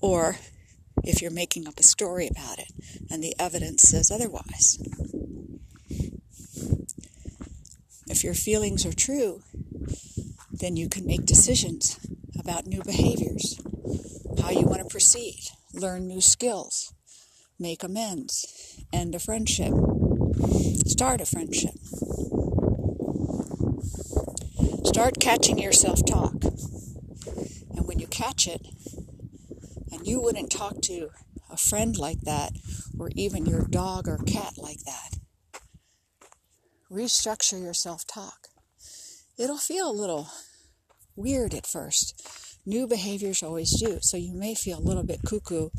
or 0.00 0.38
if 1.04 1.22
you're 1.22 1.30
making 1.30 1.66
up 1.66 1.78
a 1.78 1.82
story 1.82 2.28
about 2.28 2.58
it 2.58 2.72
and 3.10 3.22
the 3.22 3.34
evidence 3.38 3.82
says 3.82 4.10
otherwise. 4.10 4.78
If 8.08 8.24
your 8.24 8.34
feelings 8.34 8.84
are 8.84 8.92
true, 8.92 9.42
then 10.50 10.76
you 10.76 10.88
can 10.88 11.06
make 11.06 11.24
decisions 11.24 11.98
about 12.38 12.66
new 12.66 12.82
behaviors, 12.82 13.60
how 14.42 14.50
you 14.50 14.66
want 14.66 14.82
to 14.82 14.88
proceed, 14.88 15.40
learn 15.72 16.06
new 16.06 16.20
skills, 16.20 16.92
make 17.58 17.82
amends, 17.82 18.82
end 18.92 19.14
a 19.14 19.18
friendship, 19.18 19.72
start 20.86 21.20
a 21.20 21.26
friendship. 21.26 21.74
Start 24.84 25.20
catching 25.20 25.58
your 25.58 25.72
self 25.72 26.04
talk. 26.04 26.44
And 27.74 27.86
when 27.86 28.00
you 28.00 28.06
catch 28.08 28.46
it, 28.48 28.66
you 30.02 30.20
wouldn't 30.20 30.50
talk 30.50 30.80
to 30.82 31.10
a 31.50 31.56
friend 31.56 31.96
like 31.96 32.20
that, 32.22 32.52
or 32.98 33.10
even 33.14 33.46
your 33.46 33.66
dog 33.66 34.08
or 34.08 34.18
cat 34.18 34.54
like 34.56 34.80
that, 34.84 35.18
restructure 36.90 37.60
your 37.60 37.74
self 37.74 38.06
talk. 38.06 38.48
It'll 39.38 39.58
feel 39.58 39.90
a 39.90 39.92
little 39.92 40.28
weird 41.16 41.54
at 41.54 41.66
first. 41.66 42.58
New 42.66 42.86
behaviors 42.86 43.42
always 43.42 43.78
do. 43.80 43.98
So 44.02 44.16
you 44.16 44.34
may 44.34 44.54
feel 44.54 44.78
a 44.78 44.88
little 44.88 45.02
bit 45.02 45.22
cuckoo 45.26 45.70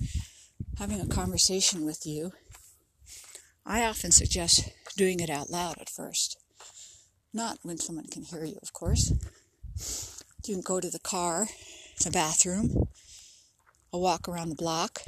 having 0.78 1.00
a 1.00 1.08
conversation 1.08 1.86
with 1.86 2.06
you. 2.06 2.32
I 3.66 3.84
often 3.84 4.12
suggest 4.12 4.70
doing 4.98 5.20
it 5.20 5.30
out 5.30 5.50
loud 5.50 5.78
at 5.80 5.90
first. 5.90 6.38
Not 7.34 7.60
when 7.64 7.78
someone 7.78 8.08
can 8.08 8.24
hear 8.24 8.44
you, 8.44 8.58
of 8.62 8.74
course. 8.74 9.14
You 10.46 10.56
can 10.56 10.62
go 10.62 10.80
to 10.80 10.90
the 10.90 11.00
car, 11.00 11.48
the 12.04 12.12
bathroom, 12.12 12.88
a 13.94 13.98
walk 13.98 14.28
around 14.28 14.50
the 14.50 14.56
block, 14.56 15.02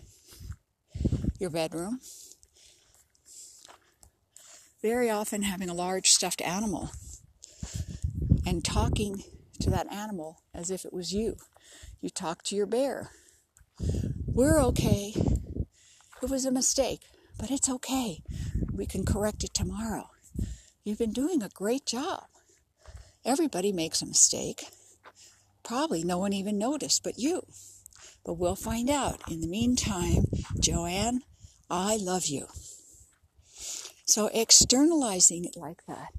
your 1.40 1.50
bedroom. 1.50 2.00
Very 4.82 5.10
often, 5.10 5.44
having 5.44 5.70
a 5.70 5.74
large 5.74 6.08
stuffed 6.08 6.42
animal 6.42 6.92
and 8.46 8.66
talking 8.66 9.24
to 9.62 9.70
that 9.70 9.92
animal 9.92 10.42
as 10.54 10.70
if 10.70 10.84
it 10.84 10.92
was 10.92 11.14
you. 11.14 11.38
You 12.02 12.10
talk 12.10 12.44
to 12.44 12.56
your 12.56 12.66
bear. 12.66 13.12
We're 14.28 14.62
okay. 14.62 15.14
It 16.22 16.30
was 16.30 16.46
a 16.46 16.52
mistake, 16.52 17.02
but 17.40 17.50
it's 17.50 17.70
okay. 17.70 18.22
We 18.74 18.86
can 18.86 19.06
correct 19.06 19.44
it 19.46 19.54
tomorrow. 19.54 20.10
You've 20.84 20.98
been 20.98 21.14
doing 21.14 21.42
a 21.42 21.50
great 21.50 21.86
job. 21.86 22.26
Everybody 23.24 23.72
makes 23.72 24.02
a 24.02 24.06
mistake. 24.06 24.66
Probably 25.64 26.04
no 26.04 26.18
one 26.18 26.34
even 26.34 26.58
noticed 26.58 27.04
but 27.04 27.18
you. 27.18 27.44
But 28.26 28.36
we'll 28.36 28.56
find 28.56 28.90
out. 28.90 29.22
In 29.30 29.42
the 29.42 29.48
meantime, 29.48 30.26
Joanne, 30.60 31.22
I 31.70 31.98
love 31.98 32.28
you. 32.28 32.48
So 34.06 34.30
externalizing 34.34 35.46
it 35.46 35.58
like 35.58 35.86
that 35.88 36.14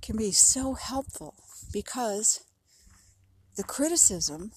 can 0.00 0.16
be 0.16 0.32
so 0.32 0.74
helpful 0.74 1.34
because 1.72 2.44
the 3.56 3.64
criticism, 3.64 4.52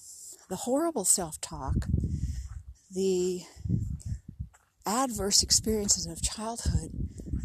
the 0.48 0.56
horrible 0.56 1.04
self 1.04 1.40
talk, 1.40 1.74
the 2.90 3.42
adverse 4.86 5.42
experiences 5.42 6.06
of 6.06 6.22
childhood 6.22 6.90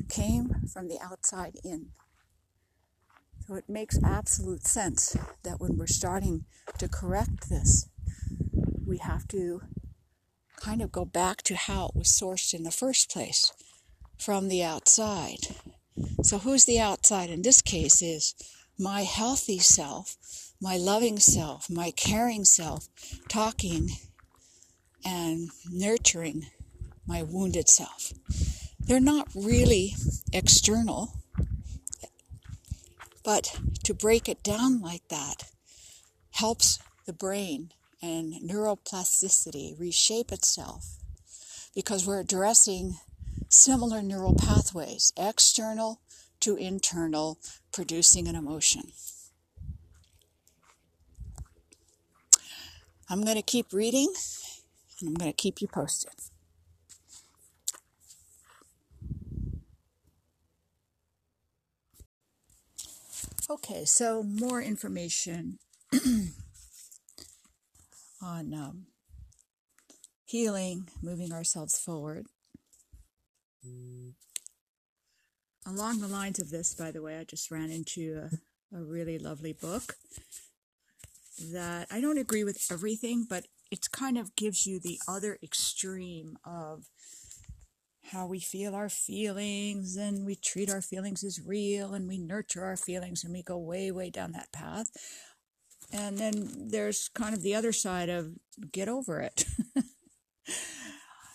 came 0.09 0.51
from 0.71 0.87
the 0.87 0.99
outside 1.01 1.55
in. 1.63 1.87
So 3.47 3.55
it 3.55 3.69
makes 3.69 3.99
absolute 4.03 4.65
sense 4.65 5.15
that 5.43 5.59
when 5.59 5.77
we're 5.77 5.87
starting 5.87 6.45
to 6.79 6.87
correct 6.87 7.49
this, 7.49 7.87
we 8.85 8.97
have 8.97 9.27
to 9.29 9.61
kind 10.57 10.81
of 10.81 10.91
go 10.91 11.05
back 11.05 11.41
to 11.43 11.55
how 11.55 11.87
it 11.87 11.95
was 11.95 12.07
sourced 12.07 12.53
in 12.53 12.63
the 12.63 12.71
first 12.71 13.11
place 13.11 13.51
from 14.17 14.47
the 14.47 14.63
outside. 14.63 15.47
So, 16.23 16.39
who's 16.39 16.65
the 16.65 16.79
outside 16.79 17.29
in 17.29 17.41
this 17.41 17.61
case 17.61 18.01
is 18.01 18.35
my 18.77 19.01
healthy 19.03 19.59
self, 19.59 20.17
my 20.61 20.77
loving 20.77 21.19
self, 21.19 21.69
my 21.69 21.91
caring 21.91 22.45
self, 22.45 22.87
talking 23.27 23.89
and 25.05 25.49
nurturing 25.71 26.47
my 27.07 27.23
wounded 27.23 27.69
self. 27.69 28.11
They're 28.79 28.99
not 28.99 29.29
really 29.35 29.95
external, 30.33 31.13
but 33.23 33.59
to 33.83 33.93
break 33.93 34.27
it 34.27 34.43
down 34.43 34.81
like 34.81 35.07
that 35.09 35.51
helps 36.31 36.79
the 37.05 37.13
brain 37.13 37.71
and 38.05 38.35
neuroplasticity 38.47 39.79
reshape 39.79 40.31
itself 40.31 40.97
because 41.73 42.05
we're 42.05 42.19
addressing 42.19 42.97
similar 43.49 44.03
neural 44.03 44.35
pathways, 44.35 45.11
external 45.17 46.01
to 46.39 46.55
internal, 46.55 47.39
producing 47.73 48.27
an 48.27 48.35
emotion. 48.35 48.83
I'm 53.09 53.23
going 53.23 53.37
to 53.37 53.41
keep 53.41 53.73
reading 53.73 54.13
and 54.99 55.09
I'm 55.09 55.15
going 55.15 55.31
to 55.31 55.35
keep 55.35 55.59
you 55.59 55.67
posted. 55.67 56.11
Okay, 63.49 63.83
so 63.85 64.21
more 64.21 64.61
information 64.61 65.57
on 68.25 68.53
um, 68.53 68.85
healing, 70.25 70.89
moving 71.01 71.31
ourselves 71.31 71.77
forward. 71.77 72.25
Along 75.65 75.99
the 75.99 76.07
lines 76.07 76.39
of 76.39 76.49
this, 76.49 76.73
by 76.73 76.91
the 76.91 77.01
way, 77.01 77.17
I 77.17 77.23
just 77.23 77.51
ran 77.51 77.69
into 77.69 78.29
a, 78.73 78.77
a 78.77 78.83
really 78.83 79.17
lovely 79.19 79.53
book 79.53 79.95
that 81.51 81.87
I 81.91 82.01
don't 82.01 82.17
agree 82.17 82.43
with 82.43 82.65
everything, 82.71 83.25
but 83.29 83.45
it 83.71 83.91
kind 83.91 84.17
of 84.17 84.35
gives 84.35 84.65
you 84.65 84.79
the 84.79 84.99
other 85.07 85.37
extreme 85.43 86.37
of 86.45 86.85
how 88.11 88.27
we 88.27 88.39
feel 88.39 88.75
our 88.75 88.89
feelings 88.89 89.95
and 89.97 90.25
we 90.25 90.35
treat 90.35 90.69
our 90.69 90.81
feelings 90.81 91.23
as 91.23 91.41
real 91.43 91.93
and 91.95 92.07
we 92.07 92.19
nurture 92.19 92.63
our 92.63 92.77
feelings 92.77 93.23
and 93.23 93.33
we 93.33 93.41
go 93.41 93.57
way, 93.57 93.91
way 93.91 94.11
down 94.11 94.31
that 94.31 94.51
path. 94.51 94.91
And 95.95 96.17
then 96.17 96.69
there's 96.71 97.07
kind 97.07 97.33
of 97.33 97.41
the 97.41 97.55
other 97.55 97.71
side 97.71 98.09
of 98.09 98.33
get 98.71 98.89
over 98.89 99.21
it. 99.21 99.45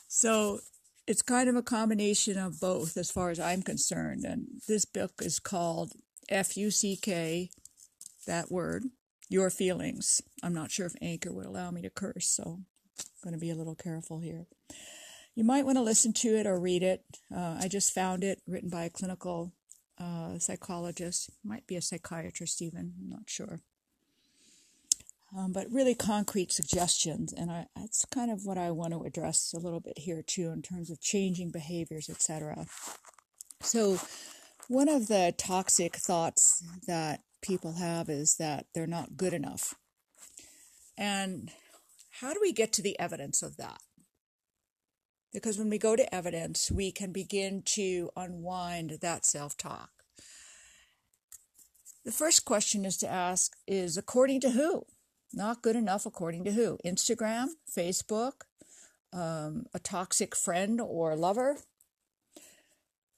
so 0.09 0.61
it's 1.07 1.23
kind 1.23 1.49
of 1.49 1.57
a 1.57 1.63
combination 1.63 2.37
of 2.37 2.61
both 2.61 2.97
as 2.99 3.11
far 3.11 3.31
as 3.31 3.41
I'm 3.41 3.63
concerned. 3.63 4.25
And 4.25 4.47
this 4.69 4.85
book 4.85 5.13
is 5.21 5.39
called 5.39 5.93
F 6.29 6.59
U 6.59 6.71
C 6.71 6.99
K, 7.01 7.51
that 8.27 8.51
word, 8.53 8.85
Your 9.31 9.49
Feelings. 9.49 10.21
I'm 10.43 10.55
not 10.55 10.71
sure 10.71 10.87
if 10.87 10.95
Anchor 11.01 11.33
would 11.33 11.47
allow 11.47 11.71
me 11.71 11.81
to 11.83 11.91
curse, 11.91 12.29
so 12.29 12.61
I'm 12.99 13.05
going 13.25 13.35
to 13.35 13.41
be 13.41 13.51
a 13.51 13.57
little 13.57 13.75
careful 13.75 14.21
here. 14.21 14.47
You 15.35 15.45
might 15.45 15.65
want 15.65 15.79
to 15.79 15.83
listen 15.83 16.13
to 16.15 16.37
it 16.37 16.47
or 16.47 16.61
read 16.61 16.83
it. 16.83 17.03
Uh, 17.35 17.57
I 17.59 17.69
just 17.69 17.95
found 17.95 18.25
it 18.25 18.43
written 18.47 18.69
by 18.69 18.85
a 18.85 18.91
clinical 18.91 19.55
uh, 19.99 20.39
psychologist, 20.39 21.31
might 21.43 21.67
be 21.67 21.77
a 21.77 21.83
psychiatrist 21.83 22.61
even, 22.61 22.93
I'm 23.01 23.09
not 23.09 23.25
sure. 23.27 23.61
Um, 25.37 25.53
but 25.53 25.71
really 25.71 25.95
concrete 25.95 26.51
suggestions, 26.51 27.33
and 27.33 27.53
I, 27.53 27.67
that's 27.77 28.05
kind 28.07 28.33
of 28.33 28.45
what 28.45 28.59
I 28.59 28.73
want 28.73 28.93
to 28.95 29.05
address 29.05 29.53
a 29.55 29.61
little 29.61 29.79
bit 29.79 29.99
here 29.99 30.23
too, 30.27 30.51
in 30.51 30.61
terms 30.61 30.91
of 30.91 31.01
changing 31.01 31.53
behaviors, 31.53 32.11
etc. 32.11 32.67
So, 33.61 34.01
one 34.67 34.89
of 34.89 35.07
the 35.07 35.33
toxic 35.39 35.95
thoughts 35.95 36.65
that 36.89 37.21
people 37.43 37.75
have 37.75 38.09
is 38.09 38.37
that 38.39 38.67
they're 38.75 38.89
not 38.89 39.17
good 39.17 39.33
enough, 39.33 39.75
and 40.99 41.53
how 42.21 42.33
do 42.33 42.41
we 42.43 42.53
get 42.53 42.73
to 42.73 42.83
the 42.83 42.99
evidence 42.99 43.41
of 43.41 43.57
that? 43.57 43.81
Because 45.33 45.59
when 45.59 45.71
we 45.71 45.79
go 45.79 45.95
to 45.95 46.15
evidence, 46.15 46.71
we 46.71 46.91
can 46.91 47.13
begin 47.13 47.63
to 47.77 48.11
unwind 48.17 48.99
that 49.01 49.25
self 49.25 49.57
talk. 49.57 49.91
The 52.05 52.13
first 52.13 52.45
question 52.45 52.85
is 52.85 52.97
to 52.99 53.11
ask 53.11 53.53
is 53.67 53.97
according 53.97 54.41
to 54.41 54.51
who? 54.51 54.87
Not 55.33 55.63
good 55.63 55.77
enough 55.77 56.07
according 56.07 56.45
to 56.45 56.53
who? 56.53 56.79
Instagram, 56.85 57.49
Facebook, 57.71 58.43
um, 59.13 59.67
a 59.73 59.79
toxic 59.79 60.35
friend 60.35 60.81
or 60.81 61.17
lover? 61.17 61.59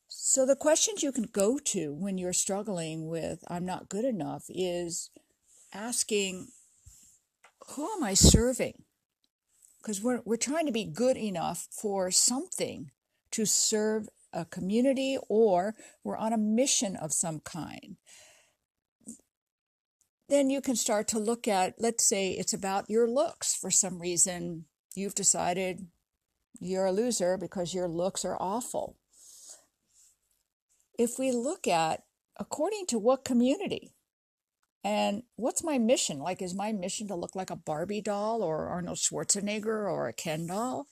So, 0.09 0.45
the 0.45 0.57
questions 0.57 1.03
you 1.03 1.11
can 1.11 1.25
go 1.25 1.59
to 1.59 1.95
when 1.95 2.19
you're 2.19 2.35
struggling 2.35 3.09
with 3.09 3.43
I'm 3.49 3.65
not 3.65 3.89
good 3.89 4.05
enough 4.05 4.45
is 4.49 5.11
asking, 5.73 6.49
Who 7.71 7.91
am 7.97 8.05
I 8.05 8.15
serving? 8.15 8.85
because 9.83 10.01
we're, 10.01 10.21
we're 10.25 10.37
trying 10.37 10.67
to 10.67 10.73
be 10.73 10.85
good 10.85 11.17
enough 11.17 11.67
for 11.71 12.11
something 12.11 12.91
to 13.33 13.45
serve 13.45 14.09
a 14.33 14.45
community 14.45 15.19
or 15.29 15.75
we're 16.05 16.17
on 16.17 16.33
a 16.33 16.39
mission 16.39 16.95
of 16.97 17.13
some 17.13 17.41
kind. 17.41 17.97
Then 20.29 20.51
you 20.51 20.61
can 20.61 20.77
start 20.77 21.09
to 21.09 21.19
look 21.19 21.47
at, 21.47 21.75
let's 21.79 22.09
say 22.09 22.31
it's 22.31 22.55
about 22.55 22.89
your 22.89 23.09
looks. 23.09 23.55
For 23.55 23.71
some 23.71 24.01
reason, 24.01 24.65
you've 24.95 25.15
decided 25.15 25.87
you're 26.59 26.87
a 26.87 26.93
loser 26.93 27.37
because 27.37 27.75
your 27.75 27.89
looks 27.89 28.25
are 28.25 28.37
awful. 28.41 28.97
If 30.99 31.19
we 31.19 31.33
look 31.33 31.67
at 31.67 32.05
according 32.39 32.87
to 32.87 32.99
what 32.99 33.25
community, 33.25 33.95
and 34.85 35.23
what's 35.37 35.63
my 35.63 35.79
mission? 35.79 36.19
Like, 36.19 36.43
is 36.43 36.55
my 36.55 36.73
mission 36.73 37.07
to 37.09 37.15
look 37.15 37.37
like 37.37 37.51
a 37.51 37.57
Barbie 37.57 38.01
doll 38.01 38.43
or 38.43 38.69
Arnold 38.69 38.99
Schwarzenegger 38.99 39.67
or 39.67 40.09
a 40.09 40.13
Ken 40.13 40.47
doll? 40.47 40.87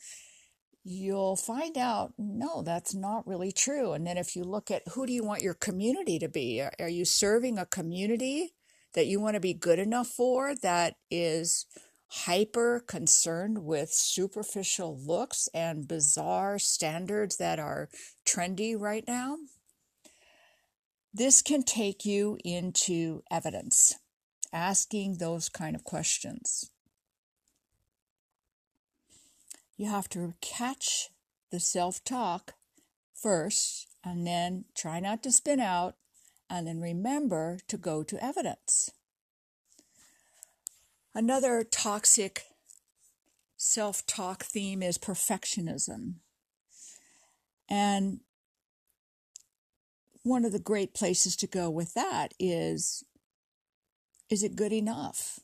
You'll 0.85 1.37
find 1.37 1.77
out, 1.77 2.15
no, 2.17 2.63
that's 2.63 2.95
not 2.95 3.27
really 3.27 3.53
true. 3.53 3.93
And 3.93 4.07
then 4.07 4.17
if 4.17 4.37
you 4.37 4.45
look 4.45 4.71
at 4.71 4.87
who 4.93 5.07
do 5.07 5.13
you 5.13 5.25
want 5.25 5.43
your 5.43 5.55
community 5.55 6.19
to 6.21 6.29
be? 6.29 6.63
Are 6.79 6.89
you 6.89 7.05
serving 7.05 7.59
a 7.59 7.67
community 7.67 8.55
that 8.95 9.07
you 9.07 9.21
want 9.21 9.35
to 9.35 9.41
be 9.41 9.55
good 9.55 9.79
enough 9.79 10.09
for 10.09 10.55
that 10.57 10.97
is 11.11 11.67
hyper 12.09 12.83
concerned 12.87 13.65
with 13.65 13.91
superficial 13.91 14.99
looks 14.99 15.49
and 15.55 15.87
bizarre 15.87 16.59
standards 16.59 17.37
that 17.37 17.59
are 17.59 17.89
trendy 18.27 18.79
right 18.79 19.05
now? 19.07 19.37
This 21.13 21.43
can 21.43 21.63
take 21.63 22.05
you 22.05 22.39
into 22.45 23.23
evidence, 23.31 23.97
asking 24.53 25.19
those 25.19 25.49
kind 25.49 25.75
of 25.75 25.83
questions. 25.83 26.71
You 29.77 29.89
have 29.89 30.09
to 30.11 30.35
catch 30.41 31.09
the 31.51 31.59
self 31.59 32.05
talk 32.05 32.55
first 33.15 33.89
and 34.05 34.27
then 34.27 34.67
try 34.77 35.01
not 35.01 35.23
to 35.23 35.33
spin 35.33 35.61
out 35.61 35.97
and 36.51 36.67
then 36.67 36.81
remember 36.81 37.61
to 37.69 37.79
go 37.79 38.03
to 38.03 38.23
evidence. 38.23 38.91
Another 41.15 41.65
toxic 41.65 42.43
self 43.57 44.05
talk 44.07 44.43
theme 44.45 44.83
is 44.83 44.99
perfectionism. 44.99 46.15
And 47.69 48.21
one 50.23 50.45
of 50.45 50.53
the 50.53 50.59
great 50.59 50.93
places 50.93 51.37
to 51.37 51.47
go 51.47 51.71
with 51.71 51.95
that 51.95 52.35
is 52.39 53.05
is 54.29 54.43
it 54.43 54.57
good 54.57 54.73
enough? 54.73 55.41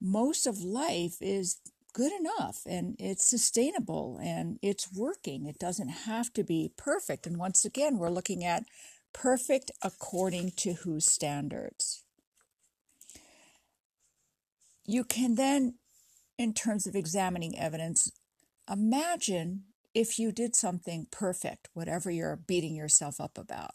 most 0.00 0.46
of 0.46 0.62
life 0.62 1.16
is 1.20 1.58
good 1.92 2.12
enough 2.12 2.60
and 2.66 2.94
it's 2.98 3.24
sustainable 3.24 4.18
and 4.22 4.58
it's 4.62 4.92
working. 4.92 5.46
It 5.46 5.58
doesn't 5.58 5.88
have 5.88 6.32
to 6.34 6.44
be 6.44 6.72
perfect. 6.76 7.26
And 7.26 7.36
once 7.36 7.64
again, 7.64 7.98
we're 7.98 8.10
looking 8.10 8.44
at 8.44 8.64
perfect 9.12 9.70
according 9.82 10.52
to 10.52 10.74
whose 10.74 11.06
standards. 11.06 12.04
You 14.84 15.04
can 15.04 15.34
then, 15.34 15.74
in 16.38 16.54
terms 16.54 16.86
of 16.86 16.94
examining 16.94 17.58
evidence, 17.58 18.10
imagine 18.70 19.64
if 19.94 20.18
you 20.18 20.32
did 20.32 20.54
something 20.54 21.06
perfect, 21.10 21.68
whatever 21.74 22.10
you're 22.10 22.36
beating 22.36 22.74
yourself 22.74 23.20
up 23.20 23.36
about. 23.36 23.72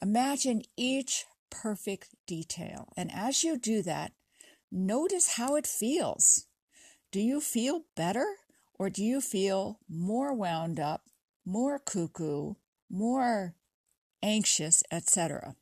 Imagine 0.00 0.62
each 0.76 1.24
perfect 1.50 2.14
detail. 2.26 2.92
And 2.96 3.10
as 3.12 3.42
you 3.42 3.58
do 3.58 3.82
that, 3.82 4.12
notice 4.70 5.36
how 5.36 5.56
it 5.56 5.66
feels. 5.66 6.46
Do 7.10 7.20
you 7.20 7.40
feel 7.40 7.84
better 7.96 8.26
or 8.78 8.90
do 8.90 9.02
you 9.02 9.20
feel 9.20 9.80
more 9.88 10.34
wound 10.34 10.78
up, 10.78 11.02
more 11.44 11.78
cuckoo, 11.78 12.54
more 12.90 13.54
anxious, 14.22 14.82
etc.? 14.90 15.56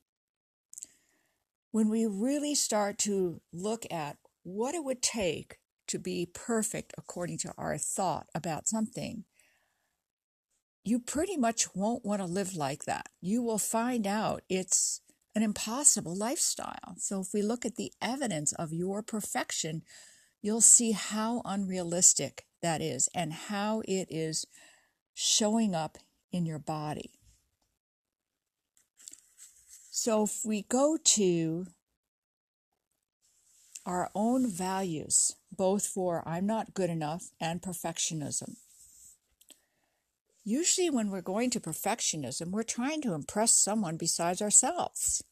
When 1.70 1.88
we 1.88 2.06
really 2.06 2.54
start 2.54 2.98
to 2.98 3.40
look 3.52 3.84
at 3.90 4.16
what 4.42 4.74
it 4.74 4.84
would 4.84 5.02
take 5.02 5.58
to 5.88 5.98
be 5.98 6.28
perfect 6.32 6.94
according 6.96 7.38
to 7.38 7.52
our 7.58 7.76
thought 7.78 8.28
about 8.34 8.68
something, 8.68 9.24
you 10.84 11.00
pretty 11.00 11.36
much 11.36 11.74
won't 11.74 12.04
want 12.04 12.20
to 12.20 12.26
live 12.26 12.54
like 12.54 12.84
that. 12.84 13.08
You 13.20 13.42
will 13.42 13.58
find 13.58 14.06
out 14.06 14.42
it's 14.48 15.00
an 15.34 15.42
impossible 15.42 16.16
lifestyle. 16.16 16.94
So, 16.98 17.20
if 17.20 17.34
we 17.34 17.42
look 17.42 17.66
at 17.66 17.76
the 17.76 17.92
evidence 18.00 18.52
of 18.52 18.72
your 18.72 19.02
perfection, 19.02 19.82
you'll 20.40 20.60
see 20.60 20.92
how 20.92 21.42
unrealistic 21.44 22.46
that 22.62 22.80
is 22.80 23.08
and 23.14 23.32
how 23.32 23.82
it 23.86 24.06
is 24.10 24.46
showing 25.12 25.74
up 25.74 25.98
in 26.32 26.46
your 26.46 26.58
body. 26.58 27.10
So, 29.98 30.24
if 30.24 30.44
we 30.44 30.60
go 30.60 30.98
to 31.02 31.68
our 33.86 34.10
own 34.14 34.46
values, 34.46 35.36
both 35.50 35.86
for 35.86 36.22
I'm 36.28 36.44
not 36.44 36.74
good 36.74 36.90
enough 36.90 37.30
and 37.40 37.62
perfectionism, 37.62 38.56
Usually, 40.44 40.90
when 40.90 41.10
we're 41.10 41.22
going 41.22 41.48
to 41.50 41.60
perfectionism, 41.60 42.50
we're 42.50 42.62
trying 42.62 43.00
to 43.02 43.14
impress 43.14 43.56
someone 43.56 43.96
besides 43.96 44.40
ourselves. 44.40 45.24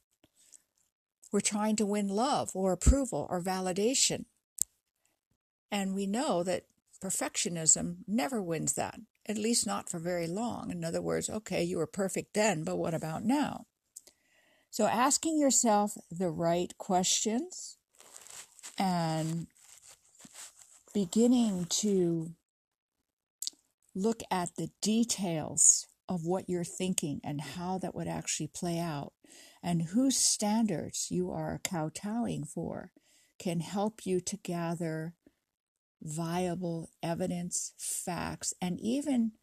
We're 1.31 1.41
trying 1.41 1.77
to 1.77 1.87
win 1.87 2.09
love 2.09 2.51
or 2.53 2.73
approval 2.73 3.29
or 3.31 3.41
validation. 3.41 4.25
And 5.71 5.95
we 5.95 6.09
know 6.09 6.43
that 6.43 6.65
perfectionism 7.01 7.99
never 8.09 8.43
wins 8.43 8.73
that, 8.73 8.99
at 9.27 9.39
least 9.39 9.69
not 9.69 9.89
for 9.89 10.01
very 10.01 10.27
long. 10.27 10.73
In 10.73 10.85
other 10.85 11.03
words, 11.03 11.31
okay, 11.31 11.63
you 11.63 11.77
were 11.77 11.87
perfect 11.87 12.35
then, 12.35 12.65
but 12.65 12.75
what 12.75 12.95
about 12.95 13.23
now? 13.25 13.67
So, 14.75 14.87
asking 14.87 15.39
yourself 15.39 15.97
the 16.11 16.33
right 16.33 16.77
questions 16.79 17.77
and 18.77 19.47
beginning 20.93 21.67
to 21.67 22.31
look 23.95 24.25
at 24.33 24.57
the 24.57 24.71
details 24.83 25.87
of 26.09 26.27
what 26.27 26.49
you're 26.49 26.65
thinking 26.65 27.21
and 27.23 27.41
how 27.41 27.79
that 27.79 27.95
would 27.95 28.09
actually 28.09 28.49
play 28.49 28.81
out 28.81 29.13
and 29.63 29.81
whose 29.81 30.17
standards 30.17 31.07
you 31.09 31.31
are 31.31 31.61
kowtowing 31.63 32.43
for 32.43 32.91
can 33.39 33.61
help 33.61 34.05
you 34.05 34.21
to 34.23 34.37
gather 34.39 35.15
viable 36.03 36.91
evidence, 37.01 37.75
facts, 37.79 38.53
and 38.61 38.81
even 38.81 39.35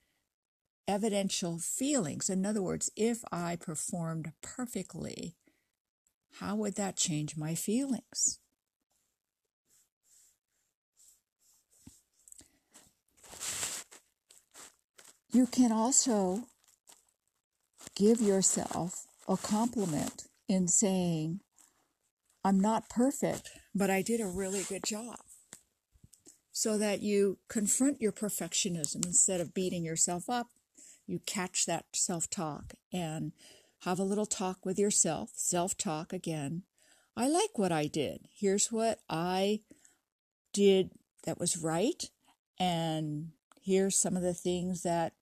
evidential 0.88 1.58
feelings. 1.58 2.30
In 2.30 2.46
other 2.46 2.62
words, 2.62 2.91
if 2.96 3.24
I 3.32 3.56
performed 3.56 4.32
perfectly, 4.41 5.36
how 6.39 6.56
would 6.56 6.76
that 6.76 6.96
change 6.96 7.38
my 7.38 7.56
feelings? 7.56 8.39
You 15.34 15.48
can 15.48 15.72
also 15.72 16.44
give 17.96 18.20
yourself 18.20 19.08
a 19.28 19.38
compliment 19.38 20.26
in 20.50 20.67
saying, 20.67 21.39
I'm 22.44 22.60
not 22.60 22.89
perfect, 22.89 23.50
but 23.74 23.89
I 23.89 24.02
did 24.02 24.20
a 24.20 24.28
really 24.28 24.63
good 24.63 24.84
job. 24.84 25.20
So 26.52 26.78
that 26.78 27.02
you 27.02 27.38
confront 27.48 28.02
your 28.02 28.12
perfectionism 28.12 29.06
instead 29.06 29.39
of 29.39 29.54
beating 29.54 29.86
yourself 29.86 30.30
up. 30.30 30.48
You 31.08 31.20
catch 31.26 31.66
that 31.66 31.86
self 31.94 32.30
talk 32.30 32.74
and 32.92 33.32
have 33.84 34.00
a 34.00 34.04
little 34.04 34.26
talk 34.26 34.66
with 34.66 34.80
yourself, 34.80 35.32
self 35.36 35.78
talk 35.78 36.14
again. 36.14 36.64
I 37.16 37.28
like 37.28 37.58
what 37.58 37.72
I 37.72 37.88
did. 37.88 38.28
Here's 38.34 38.72
what 38.72 39.00
I 39.10 39.62
did 40.54 40.92
that 41.24 41.40
was 41.40 41.58
right. 41.58 42.10
And 42.60 43.30
here's 43.62 43.96
some 43.96 44.16
of 44.16 44.24
the 44.24 44.34
things 44.34 44.84
that 44.84 45.14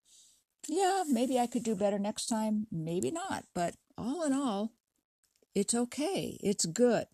yeah, 0.68 1.04
maybe 1.08 1.40
I 1.40 1.48
could 1.48 1.64
do 1.64 1.76
better 1.76 1.98
next 1.98 2.28
time, 2.28 2.68
maybe 2.72 3.12
not. 3.12 3.46
But 3.54 3.76
all 3.98 4.24
in 4.24 4.34
all, 4.34 4.72
it's 5.56 5.74
okay. 5.74 6.38
It's 6.44 6.66
good. 6.66 7.06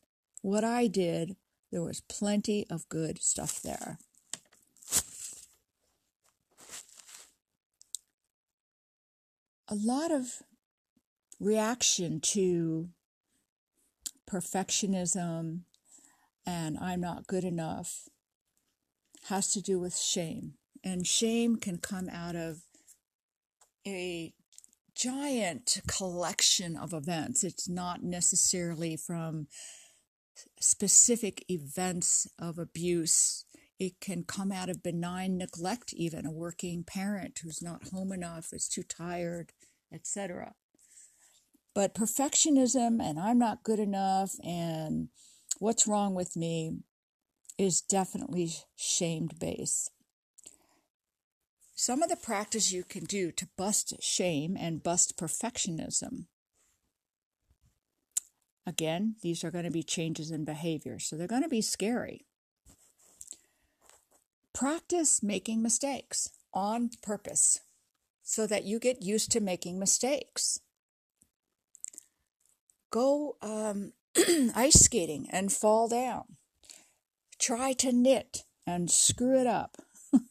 What 0.42 0.64
I 0.64 0.88
did, 0.88 1.36
there 1.72 1.84
was 1.84 2.02
plenty 2.02 2.66
of 2.70 2.90
good 2.90 3.22
stuff 3.22 3.62
there. 3.62 3.98
A 9.68 9.76
lot 9.76 10.12
of 10.12 10.44
reaction 11.40 12.20
to 12.22 12.90
perfectionism 14.30 15.62
and 16.46 16.78
I'm 16.78 17.02
not 17.02 17.28
good 17.28 17.44
enough 17.44 18.08
has 19.30 19.52
to 19.54 19.62
do 19.62 19.80
with 19.80 19.98
shame. 19.98 20.54
And 20.84 21.08
shame 21.08 21.56
can 21.56 21.78
come 21.78 22.10
out 22.10 22.36
of 22.36 22.62
a 23.88 24.34
giant 24.96 25.82
collection 25.88 26.78
of 26.78 26.94
events. 26.94 27.44
It's 27.44 27.68
not 27.68 28.04
necessarily 28.04 28.96
from 28.96 29.48
specific 30.60 31.44
events 31.50 32.28
of 32.38 32.60
abuse. 32.60 33.46
It 33.80 34.00
can 34.00 34.24
come 34.24 34.52
out 34.52 34.70
of 34.70 34.84
benign 34.84 35.38
neglect, 35.38 35.94
even 35.94 36.26
a 36.26 36.32
working 36.32 36.84
parent 36.84 37.40
who's 37.44 37.62
not 37.62 37.90
home 37.90 38.12
enough, 38.12 38.54
is 38.54 38.68
too 38.68 38.84
tired, 38.84 39.52
etc. 39.92 40.54
But 41.74 41.94
perfectionism 41.94 43.02
and 43.02 43.20
I'm 43.20 43.38
not 43.38 43.64
good 43.64 43.80
enough 43.80 44.36
and 44.44 45.10
what's 45.60 45.88
wrong 45.88 46.16
with 46.16 46.38
me 46.38 46.78
is 47.58 47.82
definitely 47.82 48.52
shamed 48.76 49.40
based. 49.40 49.92
Some 51.74 52.02
of 52.02 52.10
the 52.10 52.16
practice 52.16 52.72
you 52.72 52.84
can 52.84 53.04
do 53.04 53.32
to 53.34 53.50
bust 53.58 54.02
shame 54.02 54.56
and 54.58 54.82
bust 54.82 55.18
perfectionism. 55.18 56.28
Again, 58.66 59.16
these 59.22 59.44
are 59.44 59.52
going 59.52 59.66
to 59.66 59.72
be 59.72 59.84
changes 59.84 60.32
in 60.32 60.46
behavior, 60.46 60.98
so 61.00 61.16
they're 61.16 61.28
going 61.28 61.44
to 61.44 61.50
be 61.50 61.62
scary. 61.62 62.26
Practice 64.56 65.22
making 65.22 65.62
mistakes 65.62 66.30
on 66.54 66.92
purpose 67.04 67.60
so 68.24 68.48
that 68.48 68.64
you 68.64 68.80
get 68.80 69.04
used 69.04 69.30
to 69.34 69.42
making 69.42 69.78
mistakes. 69.78 70.62
Go 72.90 73.36
um, 73.42 73.92
ice 74.56 74.80
skating 74.80 75.28
and 75.30 75.52
fall 75.52 75.90
down. 75.90 76.38
Try 77.38 77.74
to 77.74 77.92
knit 77.92 78.46
and 78.66 78.90
screw 78.90 79.38
it 79.38 79.46
up. 79.46 79.76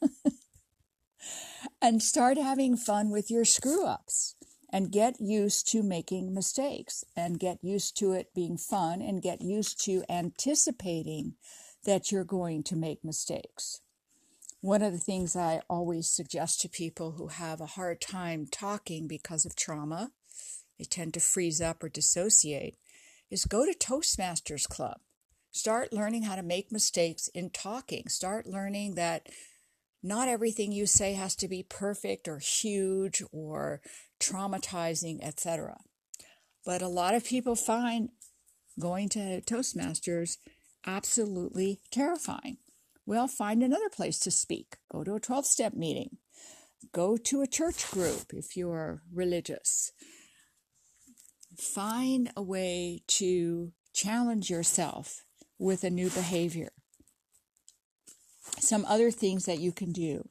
and 1.82 2.02
start 2.02 2.38
having 2.38 2.78
fun 2.78 3.10
with 3.10 3.30
your 3.30 3.44
screw 3.44 3.84
ups 3.84 4.36
and 4.72 4.90
get 4.90 5.20
used 5.20 5.70
to 5.72 5.82
making 5.82 6.32
mistakes 6.32 7.04
and 7.14 7.38
get 7.38 7.62
used 7.62 7.94
to 7.98 8.12
it 8.12 8.32
being 8.34 8.56
fun 8.56 9.02
and 9.02 9.20
get 9.20 9.42
used 9.42 9.84
to 9.84 10.02
anticipating 10.08 11.34
that 11.84 12.10
you're 12.10 12.24
going 12.24 12.62
to 12.62 12.74
make 12.74 13.04
mistakes. 13.04 13.82
One 14.64 14.80
of 14.80 14.92
the 14.92 14.98
things 14.98 15.36
I 15.36 15.60
always 15.68 16.08
suggest 16.08 16.62
to 16.62 16.70
people 16.70 17.12
who 17.18 17.26
have 17.26 17.60
a 17.60 17.66
hard 17.66 18.00
time 18.00 18.46
talking 18.50 19.06
because 19.06 19.44
of 19.44 19.54
trauma, 19.54 20.12
they 20.78 20.86
tend 20.86 21.12
to 21.12 21.20
freeze 21.20 21.60
up 21.60 21.84
or 21.84 21.90
dissociate, 21.90 22.78
is 23.30 23.44
go 23.44 23.66
to 23.66 23.76
Toastmasters 23.76 24.66
Club. 24.66 25.00
Start 25.50 25.92
learning 25.92 26.22
how 26.22 26.34
to 26.34 26.42
make 26.42 26.72
mistakes 26.72 27.28
in 27.34 27.50
talking. 27.50 28.08
Start 28.08 28.46
learning 28.46 28.94
that 28.94 29.28
not 30.02 30.28
everything 30.28 30.72
you 30.72 30.86
say 30.86 31.12
has 31.12 31.36
to 31.36 31.46
be 31.46 31.62
perfect 31.62 32.26
or 32.26 32.38
huge 32.38 33.22
or 33.32 33.82
traumatizing, 34.18 35.22
etc. 35.22 35.82
But 36.64 36.80
a 36.80 36.88
lot 36.88 37.14
of 37.14 37.26
people 37.26 37.54
find 37.54 38.08
going 38.80 39.10
to 39.10 39.42
Toastmasters 39.42 40.38
absolutely 40.86 41.80
terrifying. 41.90 42.56
Well, 43.06 43.28
find 43.28 43.62
another 43.62 43.88
place 43.90 44.18
to 44.20 44.30
speak. 44.30 44.76
Go 44.90 45.04
to 45.04 45.14
a 45.14 45.20
12 45.20 45.46
step 45.46 45.74
meeting. 45.74 46.18
Go 46.92 47.16
to 47.16 47.42
a 47.42 47.46
church 47.46 47.90
group 47.90 48.32
if 48.32 48.56
you're 48.56 49.02
religious. 49.12 49.92
Find 51.56 52.30
a 52.36 52.42
way 52.42 53.02
to 53.08 53.72
challenge 53.92 54.50
yourself 54.50 55.22
with 55.58 55.84
a 55.84 55.90
new 55.90 56.10
behavior. 56.10 56.70
Some 58.58 58.84
other 58.86 59.10
things 59.10 59.44
that 59.46 59.60
you 59.60 59.72
can 59.72 59.92
do 59.92 60.26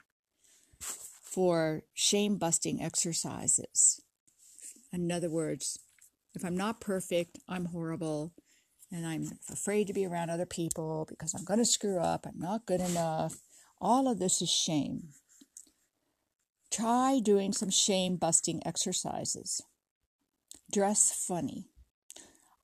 for 0.79 1.83
shame 1.93 2.37
busting 2.37 2.81
exercises. 2.81 4.01
In 4.91 5.11
other 5.11 5.29
words, 5.29 5.79
if 6.35 6.43
I'm 6.43 6.57
not 6.57 6.81
perfect, 6.81 7.39
I'm 7.47 7.65
horrible, 7.65 8.33
and 8.93 9.07
I'm 9.07 9.39
afraid 9.51 9.87
to 9.87 9.93
be 9.93 10.05
around 10.05 10.29
other 10.29 10.45
people 10.45 11.05
because 11.09 11.33
I'm 11.33 11.43
going 11.43 11.59
to 11.59 11.65
screw 11.65 11.97
up, 11.97 12.27
I'm 12.27 12.39
not 12.39 12.67
good 12.67 12.79
enough. 12.79 13.37
All 13.81 14.07
of 14.07 14.19
this 14.19 14.41
is 14.41 14.49
shame. 14.49 15.09
Try 16.71 17.19
doing 17.19 17.53
some 17.53 17.71
shame 17.71 18.17
busting 18.17 18.65
exercises. 18.65 19.61
Dress 20.71 21.11
funny. 21.27 21.65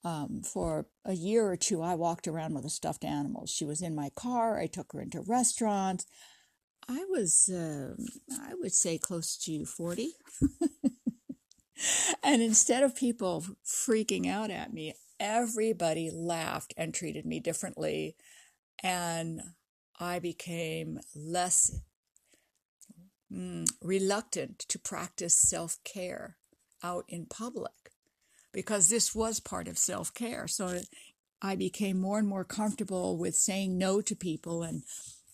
Um, 0.03 0.41
for 0.43 0.87
a 1.03 1.13
year 1.13 1.45
or 1.45 1.57
two, 1.57 1.81
I 1.81 1.95
walked 1.95 2.27
around 2.27 2.53
with 2.53 2.63
a 2.63 2.69
stuffed 2.69 3.03
animal. 3.03 3.47
She 3.47 3.65
was 3.65 3.81
in 3.81 3.95
my 3.95 4.09
car. 4.15 4.59
I 4.59 4.67
took 4.67 4.93
her 4.93 5.01
into 5.01 5.21
restaurants. 5.21 6.05
I 6.87 7.05
was, 7.09 7.49
uh, 7.49 7.95
I 8.41 8.53
would 8.53 8.73
say, 8.73 8.97
close 8.97 9.35
to 9.45 9.65
40. 9.65 10.13
and 12.23 12.41
instead 12.41 12.83
of 12.83 12.95
people 12.95 13.45
freaking 13.65 14.27
out 14.27 14.51
at 14.51 14.73
me, 14.73 14.93
everybody 15.19 16.10
laughed 16.12 16.73
and 16.77 16.93
treated 16.93 17.25
me 17.25 17.39
differently. 17.39 18.15
And 18.82 19.41
I 19.99 20.19
became 20.19 20.99
less 21.15 21.82
mm, 23.32 23.69
reluctant 23.82 24.60
to 24.60 24.79
practice 24.79 25.38
self 25.38 25.77
care 25.84 26.38
out 26.84 27.05
in 27.10 27.25
public 27.25 27.91
because 28.53 28.89
this 28.89 29.13
was 29.13 29.39
part 29.39 29.67
of 29.67 29.77
self 29.77 30.13
care. 30.13 30.47
So 30.47 30.82
I 31.41 31.55
became 31.55 31.99
more 31.99 32.19
and 32.19 32.27
more 32.27 32.43
comfortable 32.43 33.17
with 33.17 33.36
saying 33.36 33.77
no 33.77 34.01
to 34.01 34.15
people 34.15 34.63
and 34.63 34.84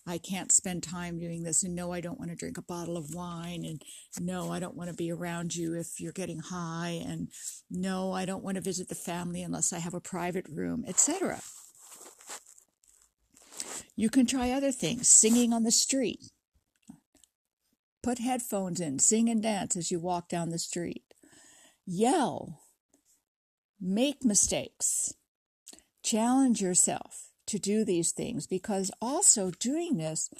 I 0.06 0.18
can't 0.18 0.52
spend 0.52 0.84
time 0.84 1.18
doing 1.18 1.42
this. 1.42 1.64
And 1.64 1.74
no, 1.74 1.92
I 1.92 2.00
don't 2.00 2.18
want 2.18 2.30
to 2.30 2.36
drink 2.36 2.58
a 2.58 2.62
bottle 2.62 2.96
of 2.96 3.14
wine. 3.14 3.64
And 3.64 3.82
no, 4.20 4.52
I 4.52 4.60
don't 4.60 4.76
want 4.76 4.88
to 4.88 4.96
be 4.96 5.10
around 5.10 5.56
you 5.56 5.74
if 5.74 6.00
you're 6.00 6.12
getting 6.12 6.38
high. 6.38 7.02
And 7.04 7.28
no, 7.70 8.12
I 8.12 8.24
don't 8.24 8.44
want 8.44 8.54
to 8.54 8.60
visit 8.60 8.88
the 8.88 8.94
family 8.94 9.42
unless 9.42 9.72
I 9.72 9.78
have 9.80 9.94
a 9.94 10.00
private 10.00 10.46
room, 10.48 10.84
etc. 10.86 11.40
You 13.96 14.08
can 14.08 14.26
try 14.26 14.50
other 14.50 14.72
things, 14.72 15.08
singing 15.08 15.52
on 15.52 15.64
the 15.64 15.72
street. 15.72 16.20
Put 18.02 18.18
headphones 18.18 18.80
in, 18.80 19.00
sing 19.00 19.28
and 19.28 19.42
dance 19.42 19.76
as 19.76 19.90
you 19.90 19.98
walk 19.98 20.28
down 20.28 20.50
the 20.50 20.58
street. 20.58 21.02
Yell, 21.84 22.60
make 23.80 24.24
mistakes, 24.24 25.14
challenge 26.04 26.60
yourself 26.60 27.25
to 27.46 27.58
do 27.58 27.84
these 27.84 28.12
things 28.12 28.46
because 28.46 28.90
also 29.00 29.50
doing 29.50 29.96
this, 29.96 30.30